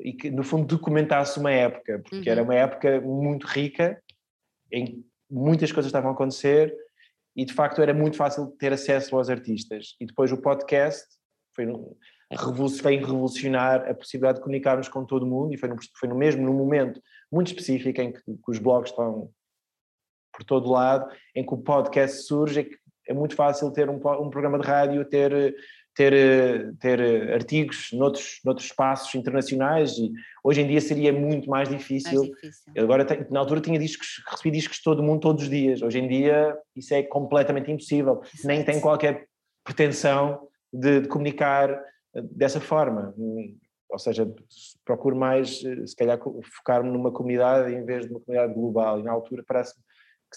[0.00, 2.32] e que no fundo documentasse uma época, porque uhum.
[2.32, 4.02] era uma época muito rica,
[4.72, 6.74] em que muitas coisas estavam a acontecer
[7.36, 9.96] e de facto era muito fácil ter acesso aos artistas.
[10.00, 11.04] E depois o podcast
[11.54, 16.16] foi, veio revolucionar a possibilidade de comunicarmos com todo mundo e foi no, foi no
[16.16, 19.30] mesmo num momento muito específico em que, que os blogs estão
[20.32, 22.76] por todo lado, em que o podcast surge, é, que
[23.08, 25.54] é muito fácil ter um, um programa de rádio, ter
[25.94, 32.20] ter, ter artigos noutros, noutros espaços internacionais e hoje em dia seria muito mais difícil.
[32.20, 32.72] Mais difícil.
[32.76, 35.82] Agora, na altura tinha discos, recebi discos de todo mundo todos os dias.
[35.82, 38.20] Hoje em dia isso é completamente impossível.
[38.22, 38.46] Exato.
[38.46, 39.26] Nem tem qualquer
[39.62, 43.14] pretensão de, de, comunicar eh, dessa forma.
[43.88, 44.28] Ou seja,
[44.84, 46.18] procuro mais, eh, se calhar,
[46.56, 48.98] focar-me numa comunidade em vez de uma comunidade global.
[48.98, 49.74] E na altura parece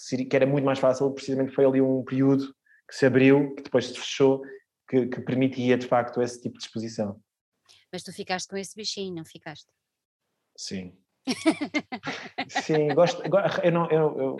[0.08, 2.46] que, que era muito mais fácil, precisamente foi ali um período
[2.88, 4.40] que se abriu, que depois se fechou
[4.88, 7.20] que, que permitia de facto esse tipo de exposição.
[7.92, 9.68] Mas tu ficaste com esse bichinho, não ficaste?
[10.56, 10.96] Sim.
[12.48, 13.22] Sim, gosto.
[13.62, 14.36] Eu não, eu, eu,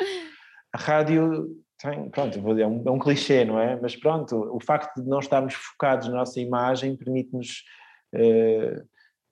[0.73, 3.79] a rádio tem, pronto, é um, é um clichê, não é?
[3.81, 7.65] Mas pronto, o facto de não estarmos focados na nossa imagem permite-nos
[8.13, 8.83] eh,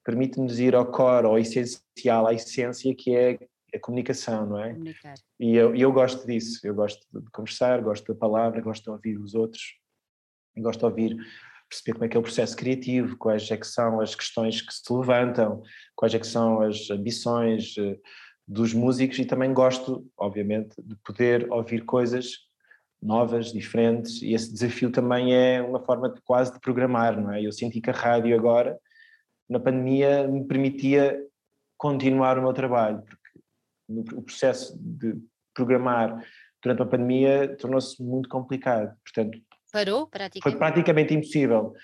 [0.05, 3.39] permite-nos ir ao core, ao essencial, à essência que é
[3.75, 4.73] a comunicação, não é?
[4.73, 5.15] Comunicar.
[5.41, 9.19] E eu, eu gosto disso, eu gosto de conversar, gosto da palavra, gosto de ouvir
[9.19, 9.63] os outros
[10.63, 11.17] gosto de ouvir,
[11.69, 14.73] perceber como é que é o processo criativo, quais é que são as questões que
[14.73, 15.63] se levantam,
[15.95, 17.97] quais é que são as ambições eh,
[18.47, 19.19] dos músicos.
[19.19, 22.47] E também gosto, obviamente, de poder ouvir coisas
[23.03, 24.23] novas, diferentes.
[24.23, 27.43] E esse desafio também é uma forma de quase de programar, não é?
[27.43, 28.79] Eu senti que a rádio agora,
[29.49, 31.21] na pandemia, me permitia
[31.77, 35.15] continuar o meu trabalho, porque o processo de
[35.55, 36.25] programar
[36.63, 39.39] durante a pandemia tornou-se muito complicado, portanto
[39.77, 40.43] Parou praticamente?
[40.43, 41.75] Foi praticamente impossível.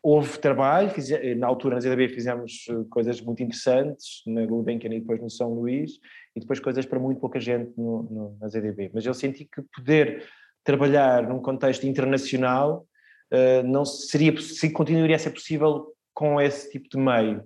[0.00, 5.00] Houve trabalho, fiz, na altura na ZDB fizemos eh, coisas muito interessantes, na Gulbenkian e
[5.00, 5.98] depois no São Luís,
[6.36, 8.92] e depois coisas para muito pouca gente no, no, na ZDB.
[8.94, 10.24] Mas eu senti que poder
[10.62, 12.86] trabalhar num contexto internacional
[13.32, 17.42] uh, não seria, se continuaria a ser possível com esse tipo de meio.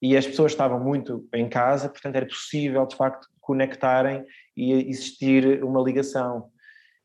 [0.00, 4.24] E as pessoas estavam muito em casa, portanto era possível de facto conectarem
[4.56, 6.48] e existir uma ligação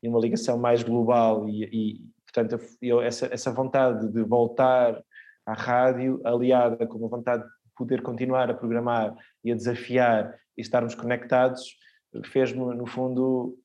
[0.04, 5.02] e uma ligação mais global e, e portanto, eu, essa, essa vontade de voltar
[5.46, 10.62] à rádio, aliada com a vontade de poder continuar a programar e a desafiar e
[10.62, 11.78] estarmos conectados,
[12.26, 13.58] fez-me, no fundo,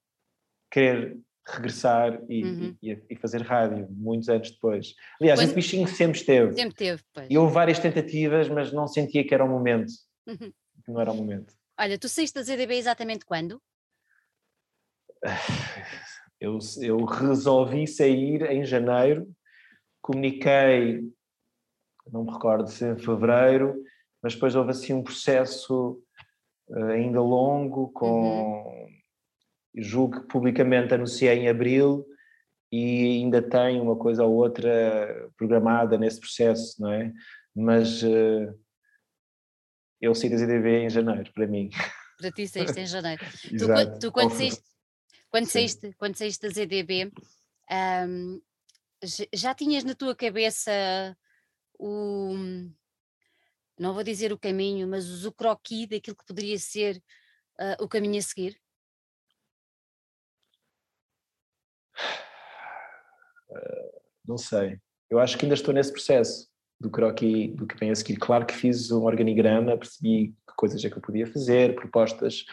[0.70, 2.76] querer regressar e, uhum.
[2.82, 4.94] e, e, fazer rádio, muitos anos depois.
[5.20, 6.54] Aliás, esse bichinho sempre esteve.
[6.54, 7.26] Sempre teve, pois.
[7.30, 9.90] E houve várias tentativas, mas não sentia que era o momento.
[10.26, 10.52] Uhum.
[10.86, 11.54] Não era o momento.
[11.78, 13.60] Olha, tu saíste da ZDB exatamente quando?
[16.40, 19.26] Eu, eu resolvi sair em janeiro
[20.08, 21.02] comuniquei,
[22.10, 23.82] não me recordo se em fevereiro,
[24.22, 26.02] mas depois houve assim um processo
[26.70, 28.88] uh, ainda longo, com uhum.
[29.76, 32.06] julgo que publicamente anunciei em abril
[32.72, 37.12] e ainda tem uma coisa ou outra programada nesse processo, não é?
[37.54, 38.58] Mas uh,
[40.00, 41.68] eu saí das IDB em janeiro, para mim.
[42.18, 43.22] Para ti saíste em janeiro.
[43.58, 44.64] tu, tu, quando, saíste,
[45.30, 47.12] quando, saíste, quando saíste das EDB,
[48.06, 48.40] um,
[49.32, 50.70] já tinhas na tua cabeça
[51.78, 52.34] o,
[53.78, 57.02] não vou dizer o caminho, mas o croquis daquilo que poderia ser
[57.60, 58.60] uh, o caminho a seguir?
[63.50, 64.80] Uh, não sei.
[65.08, 66.48] Eu acho que ainda estou nesse processo
[66.80, 68.16] do croquis, do que vem a seguir.
[68.16, 72.44] Claro que fiz um organigrama, percebi que coisas é que eu podia fazer, propostas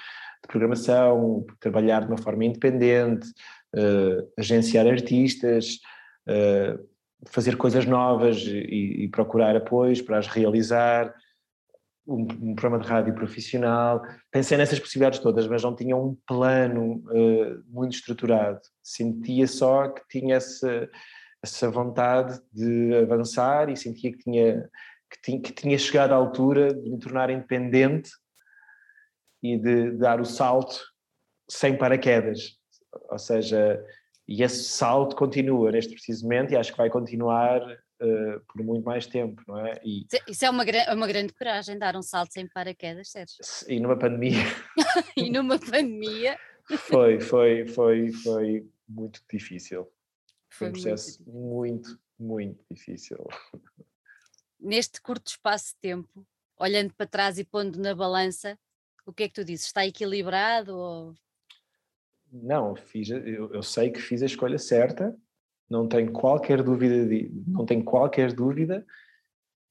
[0.45, 3.27] de programação, trabalhar de uma forma independente,
[3.75, 5.79] uh, agenciar artistas,
[6.27, 6.87] uh,
[7.27, 11.13] fazer coisas novas e, e, procurar apoios para as realizar,
[12.07, 14.03] um, um, programa de rádio profissional.
[14.31, 18.59] Pensei nessas possibilidades todas, mas não tinha um plano uh, muito estruturado.
[18.83, 20.87] Sentia só que tinha essa,
[21.43, 24.69] essa vontade de avançar e sentia que tinha,
[25.09, 28.11] que tinha, chegado à altura de me tornar independente
[29.53, 30.79] e de, dar o salto
[31.49, 32.57] sem paraquedas.
[33.09, 33.83] Ou seja,
[34.27, 38.83] e esse salto continua neste preciso momento e acho que vai continuar uh, por muito
[38.83, 39.79] mais tempo, não é?
[39.83, 43.37] E, Isso é uma, é uma grande coragem, dar um salto sem paraquedas, Sérgio.
[43.67, 44.43] E numa pandemia.
[45.15, 46.37] e numa pandemia.
[46.77, 49.83] foi, foi, foi, foi muito difícil.
[50.49, 53.17] Foi, foi um processo muito, muito, muito difícil.
[54.59, 56.25] Neste curto espaço de tempo,
[56.57, 58.57] olhando para trás e pondo na balança,
[59.05, 59.67] o que é que tu dizes?
[59.67, 61.15] Está equilibrado ou
[62.31, 65.15] não, fiz, eu, eu, sei que fiz a escolha certa,
[65.69, 68.85] não tenho qualquer dúvida, de, não tenho qualquer dúvida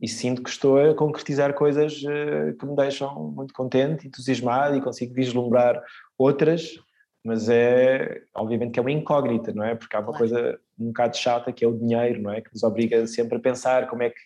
[0.00, 4.80] e sinto que estou a concretizar coisas uh, que me deixam muito contente, entusiasmado e
[4.80, 5.82] consigo vislumbrar
[6.16, 6.78] outras,
[7.22, 9.74] mas é, obviamente que é uma incógnita, não é?
[9.74, 10.18] Porque há uma claro.
[10.18, 12.40] coisa um bocado chata que é o dinheiro, não é?
[12.40, 14.20] Que nos obriga sempre a pensar como é que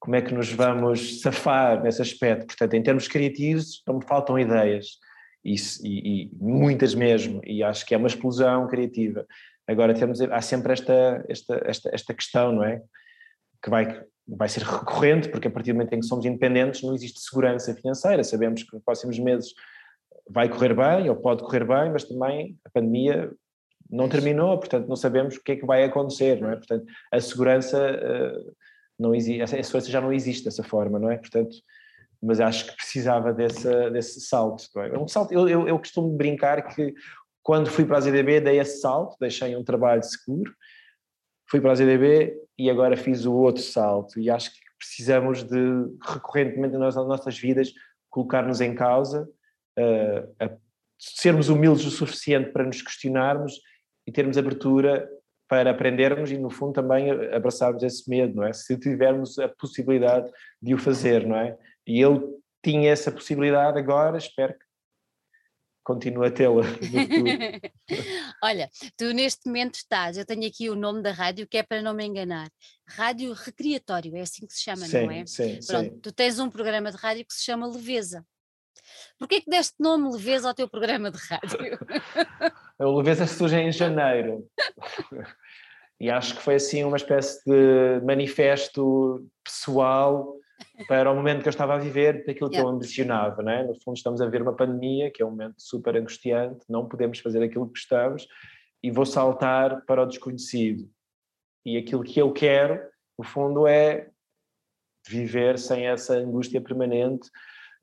[0.00, 2.46] como é que nos vamos safar nesse aspecto.
[2.46, 4.98] Portanto, em termos criativos, não me faltam ideias
[5.44, 9.26] e, e, e, muitas mesmo, e acho que é uma explosão criativa.
[9.68, 12.82] Agora temos, há sempre esta, esta, esta, esta questão, não é?
[13.62, 16.94] Que vai, vai ser recorrente, porque a partir do momento em que somos independentes não
[16.94, 19.52] existe segurança financeira, sabemos que nos próximos meses
[20.28, 23.30] vai correr bem, ou pode correr bem, mas também a pandemia
[23.90, 26.56] não terminou, portanto não sabemos o que é que vai acontecer, não é?
[26.56, 28.56] Portanto, a segurança uh,
[29.00, 31.16] não existe, a segurança já não existe dessa forma, não é?
[31.16, 31.56] Portanto,
[32.22, 34.64] mas acho que precisava desse, desse salto.
[34.78, 34.98] É?
[34.98, 36.94] Um salto eu, eu, eu, costumo brincar que
[37.42, 40.54] quando fui para a ZDB dei esse salto, deixei um trabalho seguro,
[41.48, 45.58] fui para a ZDB e agora fiz o outro salto e acho que precisamos de
[46.06, 47.72] recorrentemente nas nossas vidas
[48.10, 49.28] colocar-nos em causa,
[49.78, 50.58] uh,
[50.98, 53.60] sermos humildes o suficiente para nos questionarmos
[54.06, 55.08] e termos abertura
[55.50, 58.52] para aprendermos e no fundo também abraçarmos esse medo, não é?
[58.52, 60.30] Se tivermos a possibilidade
[60.62, 61.58] de o fazer, não é?
[61.84, 64.64] E eu tinha essa possibilidade agora, espero que
[65.82, 66.62] continue a tê-la
[68.44, 71.82] Olha, tu neste momento estás, eu tenho aqui o nome da rádio que é para
[71.82, 72.48] não me enganar,
[72.86, 75.26] Rádio Recreatório, é assim que se chama, sim, não é?
[75.26, 75.98] Sim, Pronto, sim.
[76.00, 78.24] Tu tens um programa de rádio que se chama Leveza.
[79.18, 81.58] Porquê que deste nome Leveza ao teu programa de rádio?
[82.78, 84.48] o Leveza surge em janeiro.
[86.00, 90.34] e acho que foi assim uma espécie de manifesto pessoal
[90.88, 92.58] para o momento que eu estava a viver, daquilo yeah.
[92.58, 93.66] que eu ambicionava, não é?
[93.66, 97.18] No fundo estamos a ver uma pandemia, que é um momento super angustiante, não podemos
[97.18, 98.26] fazer aquilo que gostamos,
[98.82, 100.88] e vou saltar para o desconhecido.
[101.66, 102.80] E aquilo que eu quero,
[103.18, 104.10] no fundo, é
[105.06, 107.28] viver sem essa angústia permanente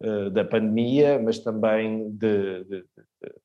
[0.01, 3.35] uh, da pandemia, mas também de, de, de,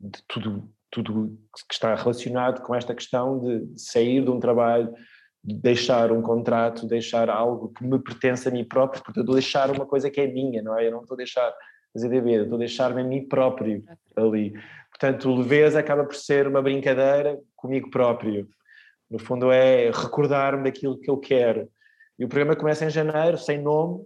[0.00, 1.36] de tudo, tudo
[1.68, 4.94] que está relacionado com esta questão de sair de um trabalho
[5.42, 9.84] deixar um contrato, deixar algo que me pertence a mim próprio, porque eu deixar uma
[9.84, 10.86] coisa que é minha, não é?
[10.86, 11.52] Eu não estou a deixar
[11.92, 13.84] fazer eu estou a deixar-me a mim próprio
[14.16, 14.52] ali.
[14.90, 18.48] Portanto, leveza acaba por ser uma brincadeira comigo próprio.
[19.10, 21.68] No fundo é recordar-me daquilo que eu quero.
[22.18, 24.04] E o programa começa em janeiro, sem nome,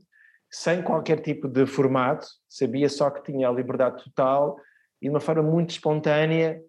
[0.51, 4.57] sem qualquer tipo de formato, sabia só que tinha a liberdade total
[5.01, 6.61] e de uma forma muito espontânea,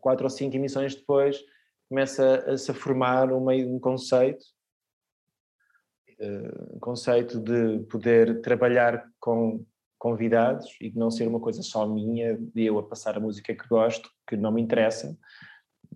[0.00, 1.42] quatro ou cinco emissões depois,
[1.88, 4.44] começa a se formar um meio um conceito,
[6.20, 9.64] uh, um conceito de poder trabalhar com
[9.98, 13.54] convidados e de não ser uma coisa só minha, de eu a passar a música
[13.54, 15.14] que gosto, que não me interessa,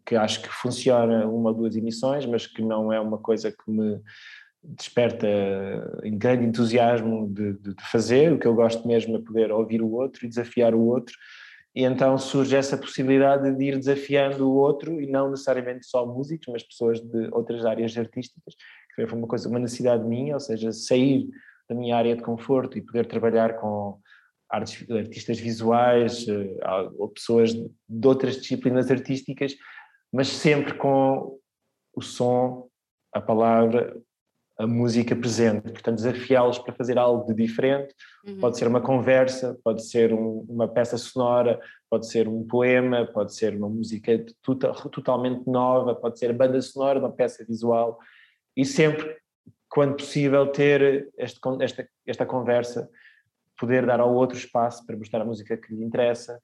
[0.05, 3.71] que acho que funciona uma ou duas emissões, mas que não é uma coisa que
[3.71, 4.03] me
[4.63, 5.27] desperta
[6.03, 9.81] em grande entusiasmo de, de, de, fazer, o que eu gosto mesmo é poder ouvir
[9.81, 11.15] o outro e desafiar o outro,
[11.75, 16.47] e então surge essa possibilidade de ir desafiando o outro, e não necessariamente só músicos,
[16.53, 18.55] mas pessoas de outras áreas artísticas,
[18.95, 21.29] que foi uma coisa, uma necessidade minha, ou seja, sair
[21.69, 23.99] da minha área de conforto e poder trabalhar com
[24.49, 26.57] artistas visuais eh,
[26.97, 29.57] ou pessoas de outras disciplinas artísticas,
[30.13, 31.39] mas sempre com
[31.97, 32.69] o som,
[33.13, 33.97] a palavra,
[34.57, 37.93] a música presente, portanto desafiá-los para fazer algo de diferente,
[38.25, 38.39] uhum.
[38.39, 43.35] pode ser uma conversa, pode ser um, uma peça sonora, pode ser um poema, pode
[43.35, 47.99] ser uma música total, totalmente nova, pode ser a banda sonora, uma peça visual,
[48.57, 49.17] e sempre,
[49.69, 52.89] quando possível, ter este, esta, esta conversa,
[53.59, 56.41] poder dar ao outro espaço para mostrar a música que lhe interessa,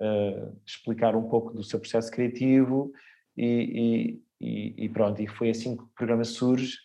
[0.00, 2.92] uh, explicar um pouco do seu processo criativo,
[3.36, 6.76] e, e, e pronto, e foi assim que o programa surge,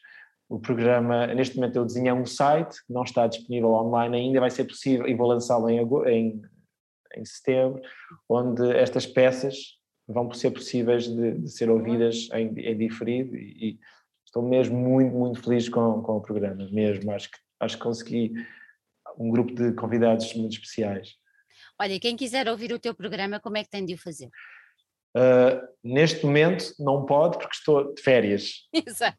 [0.49, 4.63] o programa, neste momento eu desenhei um site, não está disponível online ainda, vai ser
[4.63, 6.41] possível, e vou lançá-lo em, em,
[7.15, 7.81] em, setembro,
[8.29, 9.77] onde estas peças
[10.07, 13.79] vão ser possíveis de, de ser ouvidas em, em diferido e, e,
[14.25, 18.33] estou mesmo muito, muito feliz com, com o programa, mesmo, acho que, acho que consegui
[19.17, 21.15] um grupo de convidados muito especiais.
[21.79, 24.29] Olha, quem quiser ouvir o teu programa, como é que tem de o fazer?
[25.15, 28.67] Uh, neste momento não pode porque estou de férias.
[28.71, 29.17] Exato.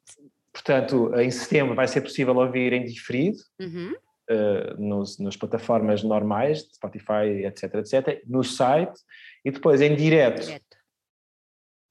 [0.58, 3.94] Portanto, em setembro vai ser possível ouvir em diferido, uhum.
[4.28, 9.00] uh, nos, nas plataformas normais, Spotify, etc, etc, no site,
[9.44, 10.76] e depois em direto, direto.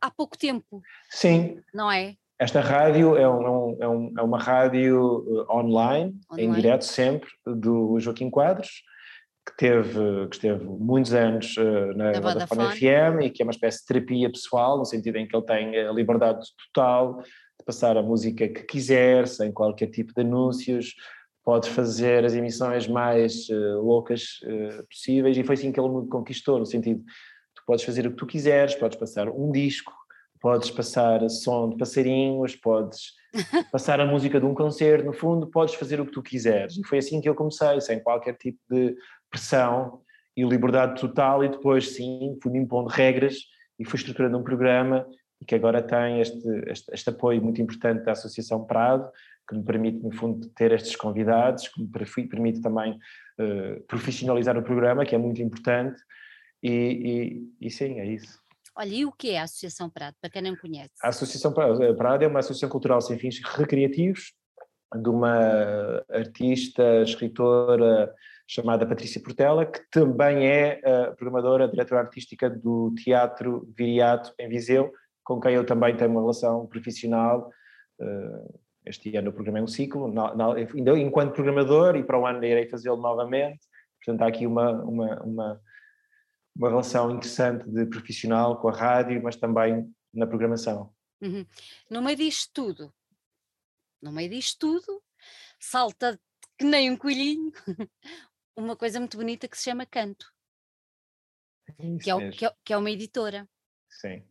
[0.00, 0.80] há pouco tempo.
[1.10, 1.60] Sim.
[1.74, 2.14] Não é?
[2.38, 7.98] Esta rádio é, um, é, um, é uma rádio online, online, em direto sempre, do
[7.98, 8.82] Joaquim Quadros,
[9.46, 12.76] que teve, que esteve muitos anos uh, na, na Vodafone.
[12.76, 15.78] FM e que é uma espécie de terapia pessoal, no sentido em que ele tem
[15.78, 20.94] a liberdade total de passar a música que quiser, sem qualquer tipo de anúncios,
[21.44, 25.36] pode fazer as emissões mais uh, loucas uh, possíveis.
[25.38, 27.04] E foi assim que ele me conquistou, no sentido
[27.54, 29.92] tu podes fazer o que tu quiseres, podes passar um disco,
[30.40, 33.12] podes passar som de passarinhos, podes
[33.70, 36.76] passar a música de um concerto, no fundo podes fazer o que tu quiseres.
[36.76, 38.96] E foi assim que eu comecei, sem qualquer tipo de
[39.30, 40.00] pressão
[40.36, 43.36] e liberdade total, e depois sim fui-me impondo regras
[43.78, 45.06] e fui estruturando um programa
[45.40, 49.10] e que agora tem este, este, este, apoio muito importante da Associação Prado,
[49.48, 54.62] que me permite, no fundo, ter estes convidados, que me permite também uh, profissionalizar o
[54.62, 56.00] programa, que é muito importante,
[56.62, 58.40] e, e, e, sim, é isso.
[58.74, 60.90] Olha, e o que é a Associação Prado, para quem não conhece?
[61.02, 64.32] A Associação Prado é uma associação cultural sem fins recreativos,
[64.94, 68.12] de uma artista, escritora,
[68.46, 74.92] chamada Patrícia Portela, que também é a programadora, diretora artística do Teatro Viriato em Viseu,
[75.24, 77.50] com quem eu também tenho uma relação profissional.
[78.00, 80.12] Eh, este ano o programa é um ciclo,
[80.74, 83.66] ainda enquanto programador, e para o ano irei fazê-lo novamente.
[83.98, 85.60] Portanto, há aqui uma, uma, uma,
[86.54, 90.94] uma, relação interessante de profissional com a rádio, mas também na programação.
[91.20, 91.44] Uhum.
[91.90, 92.94] No meio disto tudo,
[94.00, 95.02] no meio disto tudo,
[95.58, 96.20] salta
[96.56, 97.50] que nem um coelhinho
[98.56, 100.26] uma coisa muito bonita que se chama Canto,
[101.68, 103.48] é que é, que, é, que é, uma editora.
[103.88, 104.22] Sim,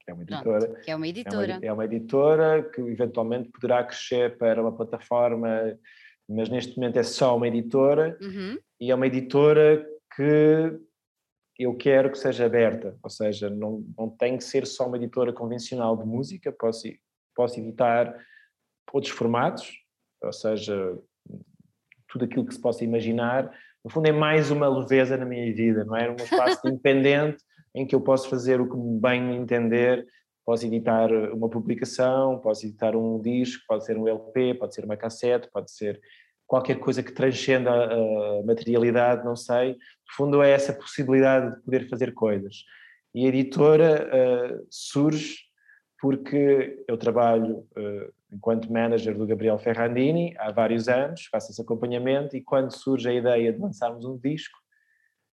[0.00, 0.66] que é uma editora.
[0.66, 1.52] Pronto, que é uma editora.
[1.52, 5.78] É uma, é uma, editora que eventualmente poderá crescer para uma plataforma,
[6.28, 8.58] mas neste momento é só uma editora uhum.
[8.80, 10.80] e é uma editora que
[11.58, 15.32] eu quero que seja aberta, ou seja, não, não tem que ser só uma editora
[15.32, 16.88] convencional de música, posso,
[17.36, 18.18] posso editar
[18.90, 19.70] outros formatos,
[20.22, 20.98] ou seja,
[22.10, 23.50] tudo aquilo que se possa imaginar.
[23.84, 26.10] No fundo, é mais uma leveza na minha vida, não é?
[26.10, 27.42] Um espaço independente
[27.74, 30.06] em que eu posso fazer o que me bem entender.
[30.44, 34.96] Posso editar uma publicação, posso editar um disco, pode ser um LP, pode ser uma
[34.96, 36.00] cassete, pode ser
[36.46, 39.70] qualquer coisa que transcenda a materialidade, não sei.
[39.70, 42.64] No fundo, é essa possibilidade de poder fazer coisas.
[43.14, 45.49] E a editora uh, surge
[46.00, 52.36] porque eu trabalho uh, enquanto manager do Gabriel Ferrandini há vários anos, faço esse acompanhamento
[52.36, 54.58] e quando surge a ideia de lançarmos um disco,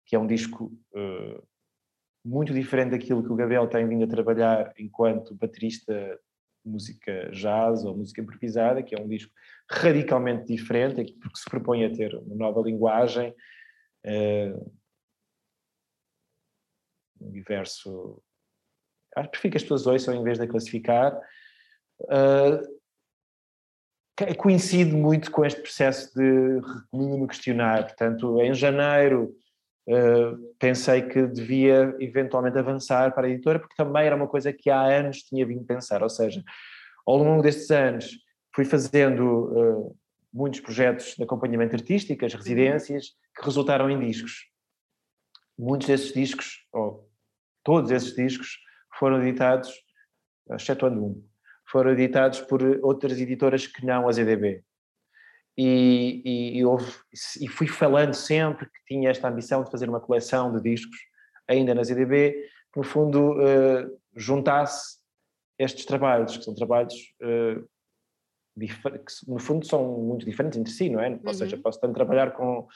[0.05, 1.47] que é um disco uh,
[2.23, 5.93] muito diferente daquilo que o Gabriel tem vindo a trabalhar enquanto baterista
[6.65, 9.31] de música jazz ou música improvisada, que é um disco
[9.71, 13.33] radicalmente diferente, porque se propõe a ter uma nova linguagem,
[14.05, 14.71] uh,
[17.21, 18.21] um universo.
[19.17, 21.19] Acho que as pessoas ouçam em vez de classificar.
[22.01, 22.77] Uh,
[24.37, 26.61] coincide muito com este processo de
[26.93, 27.83] me questionar.
[27.85, 29.35] Portanto, em janeiro
[29.87, 34.69] uh, pensei que devia eventualmente avançar para a editora, porque também era uma coisa que
[34.69, 36.03] há anos tinha vindo pensar.
[36.03, 36.43] Ou seja,
[37.05, 38.11] ao longo destes anos
[38.53, 39.97] fui fazendo uh,
[40.33, 44.47] muitos projetos de acompanhamento artístico, as residências, que resultaram em discos.
[45.57, 47.09] Muitos desses discos, ou
[47.63, 48.59] todos esses discos,
[48.97, 49.71] foram editados,
[50.51, 51.27] excetuando um,
[51.69, 54.63] foram editados por outras editoras que não a ZDB.
[55.57, 56.91] E, e, e, houve,
[57.41, 60.97] e fui falando sempre que tinha esta ambição de fazer uma coleção de discos,
[61.47, 62.33] ainda na ZDB,
[62.71, 64.97] que no fundo uh, juntasse
[65.57, 66.93] estes trabalhos, que são trabalhos
[67.23, 67.67] uh,
[68.59, 71.09] que no fundo são muito diferentes entre si, não é?
[71.09, 71.19] Uhum.
[71.25, 72.67] Ou seja, posso tanto trabalhar com,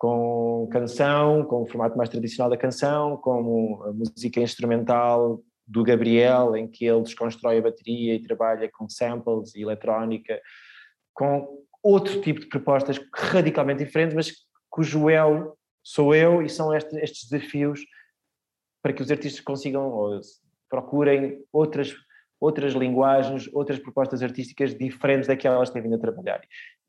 [0.00, 6.56] com canção, com o formato mais tradicional da canção, como a música instrumental do Gabriel,
[6.56, 10.40] em que ele desconstrói a bateria e trabalha com samples e eletrónica,
[11.12, 14.32] com outro tipo de propostas radicalmente diferentes, mas
[14.70, 17.82] cujo elo sou eu e são estes, estes desafios
[18.82, 20.18] para que os artistas consigam ou
[20.70, 21.94] procurem outras
[22.40, 26.40] outras linguagens, outras propostas artísticas diferentes daquelas que têm vindo a trabalhar.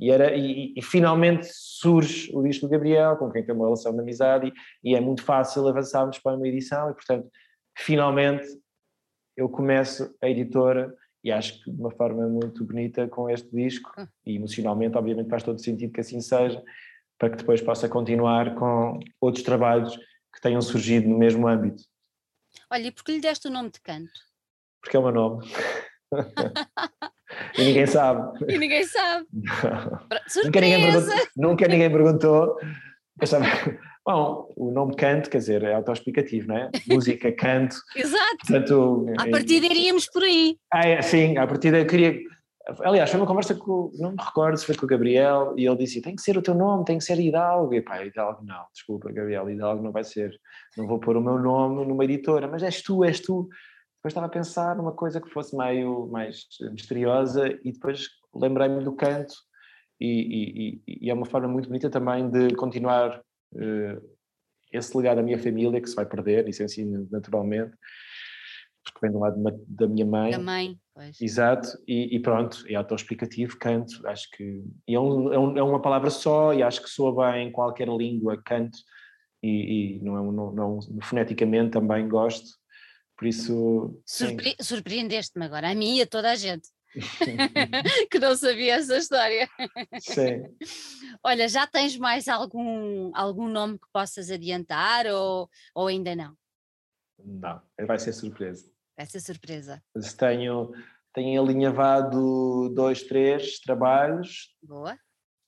[0.01, 3.93] E, era, e, e, finalmente surge o disco do Gabriel, com quem tem uma relação
[3.93, 4.51] de amizade,
[4.83, 7.29] e, e é muito fácil avançarmos para uma edição, e portanto,
[7.77, 8.47] finalmente
[9.37, 10.93] eu começo a editora
[11.23, 14.07] e acho que de uma forma muito bonita com este disco hum.
[14.25, 16.61] e emocionalmente obviamente faz todo sentido que assim seja
[17.17, 21.83] para que depois possa continuar com outros trabalhos que tenham surgido no mesmo âmbito.
[22.69, 24.11] Olha, e por que lhe deste o nome de canto?
[24.81, 25.47] Porque é o meu nome.
[27.57, 28.45] e ninguém sabe.
[28.47, 29.25] E ninguém sabe.
[30.43, 30.93] nunca, ninguém
[31.35, 32.57] nunca ninguém perguntou.
[34.03, 36.71] Bom, o nome canto, quer dizer, é autoexplicativo, não é?
[36.87, 37.75] Música, canto.
[37.95, 38.37] Exato.
[38.47, 40.57] Portanto, à partida iríamos por aí.
[40.73, 42.19] Ah, é, sim, à partida eu queria.
[42.83, 45.77] Aliás, foi uma conversa com, não me recordo se foi com o Gabriel, e ele
[45.77, 47.73] disse: tem que ser o teu nome, tem que ser Hidalgo.
[47.75, 50.31] E pá, Hidalgo não, desculpa, Gabriel, Hidalgo não vai ser,
[50.75, 53.47] não vou pôr o meu nome numa editora, mas és tu, és tu.
[54.01, 58.95] Depois estava a pensar numa coisa que fosse meio mais misteriosa, e depois lembrei-me do
[58.95, 59.35] canto,
[59.99, 64.17] e, e, e, é uma forma muito bonita também de continuar uh,
[64.73, 67.77] esse legado da minha família que se vai perder, isso assim naturalmente,
[68.83, 70.31] porque vem do lado da minha mãe.
[70.31, 71.21] Da mãe, pois.
[71.21, 75.79] Exato, e, e pronto, é autoexplicativo, canto, acho que é, um, é, um, é, uma
[75.79, 78.79] palavra só e acho que soa bem em qualquer língua, canto,
[79.43, 82.59] e, e não é, não, não, foneticamente também gosto,
[83.21, 84.01] por isso...
[84.03, 86.67] Surpre Surpreendeste-me agora, a mim e a toda a gente.
[88.09, 89.47] que não sabia essa história.
[89.99, 90.41] Sim.
[91.23, 96.35] Olha, já tens mais algum, algum nome que possas adiantar ou, ou ainda não?
[97.23, 98.67] Não, vai ser surpresa.
[98.97, 99.83] Vai ser surpresa.
[99.95, 100.71] Mas tenho,
[101.13, 104.51] tenho alinhavado dois, três trabalhos.
[104.63, 104.97] Boa.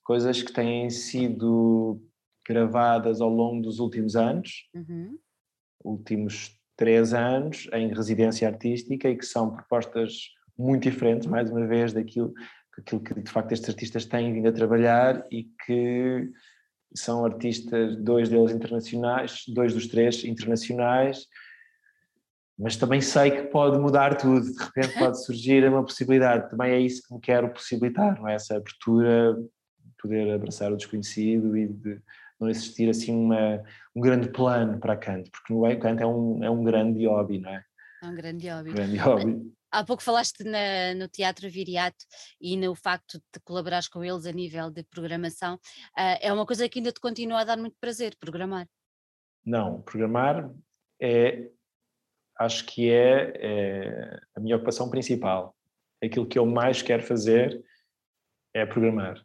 [0.04, 2.00] Coisas que têm sido
[2.46, 4.70] gravadas ao longo dos últimos anos.
[4.72, 5.18] Uhum.
[5.82, 11.92] Últimos três anos em residência artística e que são propostas muito diferentes, mais uma vez,
[11.92, 12.32] daquilo,
[12.76, 16.30] daquilo que de facto estes artistas têm vindo a trabalhar e que
[16.94, 21.26] são artistas, dois deles internacionais, dois dos três internacionais,
[22.56, 26.78] mas também sei que pode mudar tudo, de repente pode surgir uma possibilidade, também é
[26.78, 28.34] isso que me quero possibilitar, não é?
[28.34, 29.36] essa abertura,
[30.00, 32.00] poder abraçar o desconhecido e de
[32.40, 33.62] não existir assim uma,
[33.94, 37.38] um grande plano para a canto, porque o canto é um, é um grande hobby,
[37.38, 37.64] não é?
[38.02, 38.72] É um grande hobby.
[38.72, 42.04] grande hobby há pouco falaste na, no Teatro Viriato
[42.40, 45.56] e no facto de colaborares com eles a nível de programação.
[45.98, 48.68] Uh, é uma coisa que ainda te continua a dar muito prazer, programar?
[49.44, 50.50] Não, programar
[51.00, 51.50] é,
[52.38, 55.56] acho que é, é a minha ocupação principal.
[56.02, 57.62] Aquilo que eu mais quero fazer
[58.54, 59.24] é programar.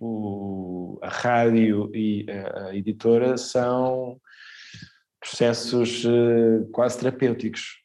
[0.00, 4.18] O, a rádio e a, a editora são
[5.20, 7.80] processos uh, quase terapêuticos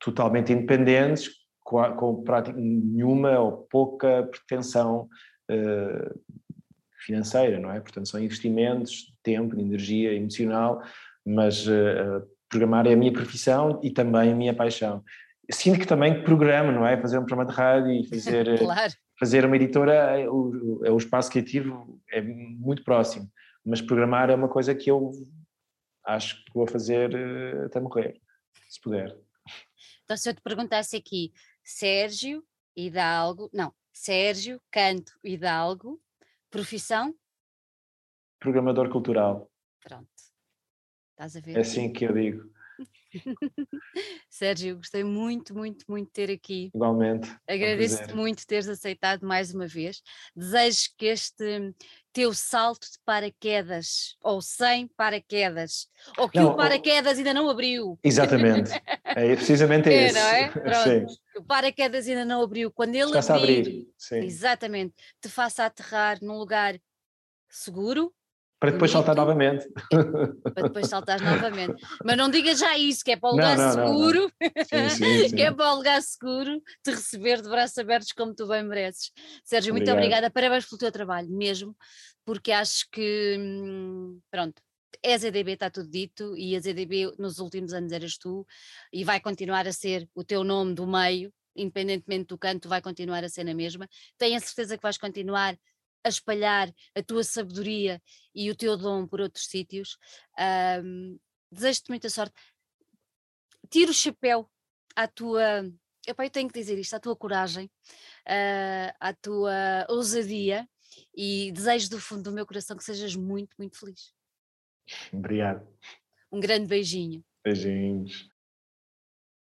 [0.00, 1.30] totalmente independentes,
[1.62, 5.08] com, prática nenhuma ou pouca pretensão
[5.50, 6.20] uh,
[7.04, 7.80] financeira, não é?
[7.80, 10.80] Portanto, são investimentos de tempo, de energia, emocional,
[11.24, 15.02] mas uh, programar é a minha profissão e também a minha paixão.
[15.50, 17.00] Sinto que também programa, não é?
[17.00, 18.92] Fazer um programa de rádio e fazer, claro.
[19.18, 23.30] Fazer uma editora, é o, é o espaço criativo é muito próximo,
[23.64, 25.12] mas programar é uma coisa que eu
[26.04, 28.20] acho que vou fazer uh, até morrer,
[28.68, 29.16] se puder.
[30.04, 31.32] Então, se eu te perguntasse aqui,
[31.64, 32.44] Sérgio
[32.76, 36.00] Hidalgo, não, Sérgio Canto Hidalgo,
[36.50, 37.14] profissão?
[38.38, 39.50] Programador cultural.
[39.82, 40.08] Pronto.
[41.10, 41.56] Estás a ver?
[41.56, 42.55] É assim que eu digo.
[44.30, 46.70] Sérgio, gostei muito, muito, muito de ter aqui.
[46.74, 47.30] Igualmente.
[47.48, 50.02] Agradeço-te muito teres aceitado mais uma vez.
[50.34, 51.74] Desejo que este
[52.12, 55.86] teu salto de paraquedas, ou sem paraquedas,
[56.16, 57.98] ou que não, o paraquedas ainda não abriu.
[58.02, 58.70] Exatamente.
[59.04, 60.14] É precisamente é, isso.
[60.14, 60.48] Não é?
[60.48, 60.84] Pronto.
[60.84, 61.06] Sim.
[61.36, 62.72] O paraquedas ainda não abriu.
[62.72, 64.24] Quando ele abrir, abrir.
[64.24, 66.80] exatamente, te faça aterrar num lugar
[67.50, 68.12] seguro,
[68.58, 69.68] para depois saltar novamente.
[70.54, 71.74] Para depois saltar novamente.
[72.04, 74.88] Mas não diga já isso, que é para o lugar não, não, seguro, não, sim,
[74.88, 75.36] sim, sim.
[75.36, 79.12] que é para o lugar seguro te receber de braços abertos como tu bem mereces.
[79.44, 79.94] Sérgio, Obrigado.
[79.94, 81.76] muito obrigada, parabéns pelo teu trabalho, mesmo,
[82.24, 84.62] porque acho que, hum, pronto,
[85.02, 88.46] é a ZDB, está tudo dito, e a ZDB nos últimos anos eras tu,
[88.92, 93.22] e vai continuar a ser o teu nome do meio, independentemente do canto, vai continuar
[93.22, 93.88] a ser na mesma.
[94.18, 95.56] Tenho a certeza que vais continuar
[96.06, 98.00] a espalhar a tua sabedoria
[98.34, 99.98] e o teu dom por outros sítios.
[100.82, 101.18] Um,
[101.50, 102.34] Desejo-te muita sorte.
[103.70, 104.50] Tira o chapéu
[104.94, 105.64] à tua.
[106.06, 110.68] Epá, eu tenho que dizer isto, à tua coragem, uh, à tua ousadia
[111.16, 114.12] e desejo do fundo do meu coração que sejas muito, muito feliz.
[115.12, 115.66] Obrigado.
[116.30, 117.24] Um grande beijinho.
[117.44, 118.28] Beijinhos.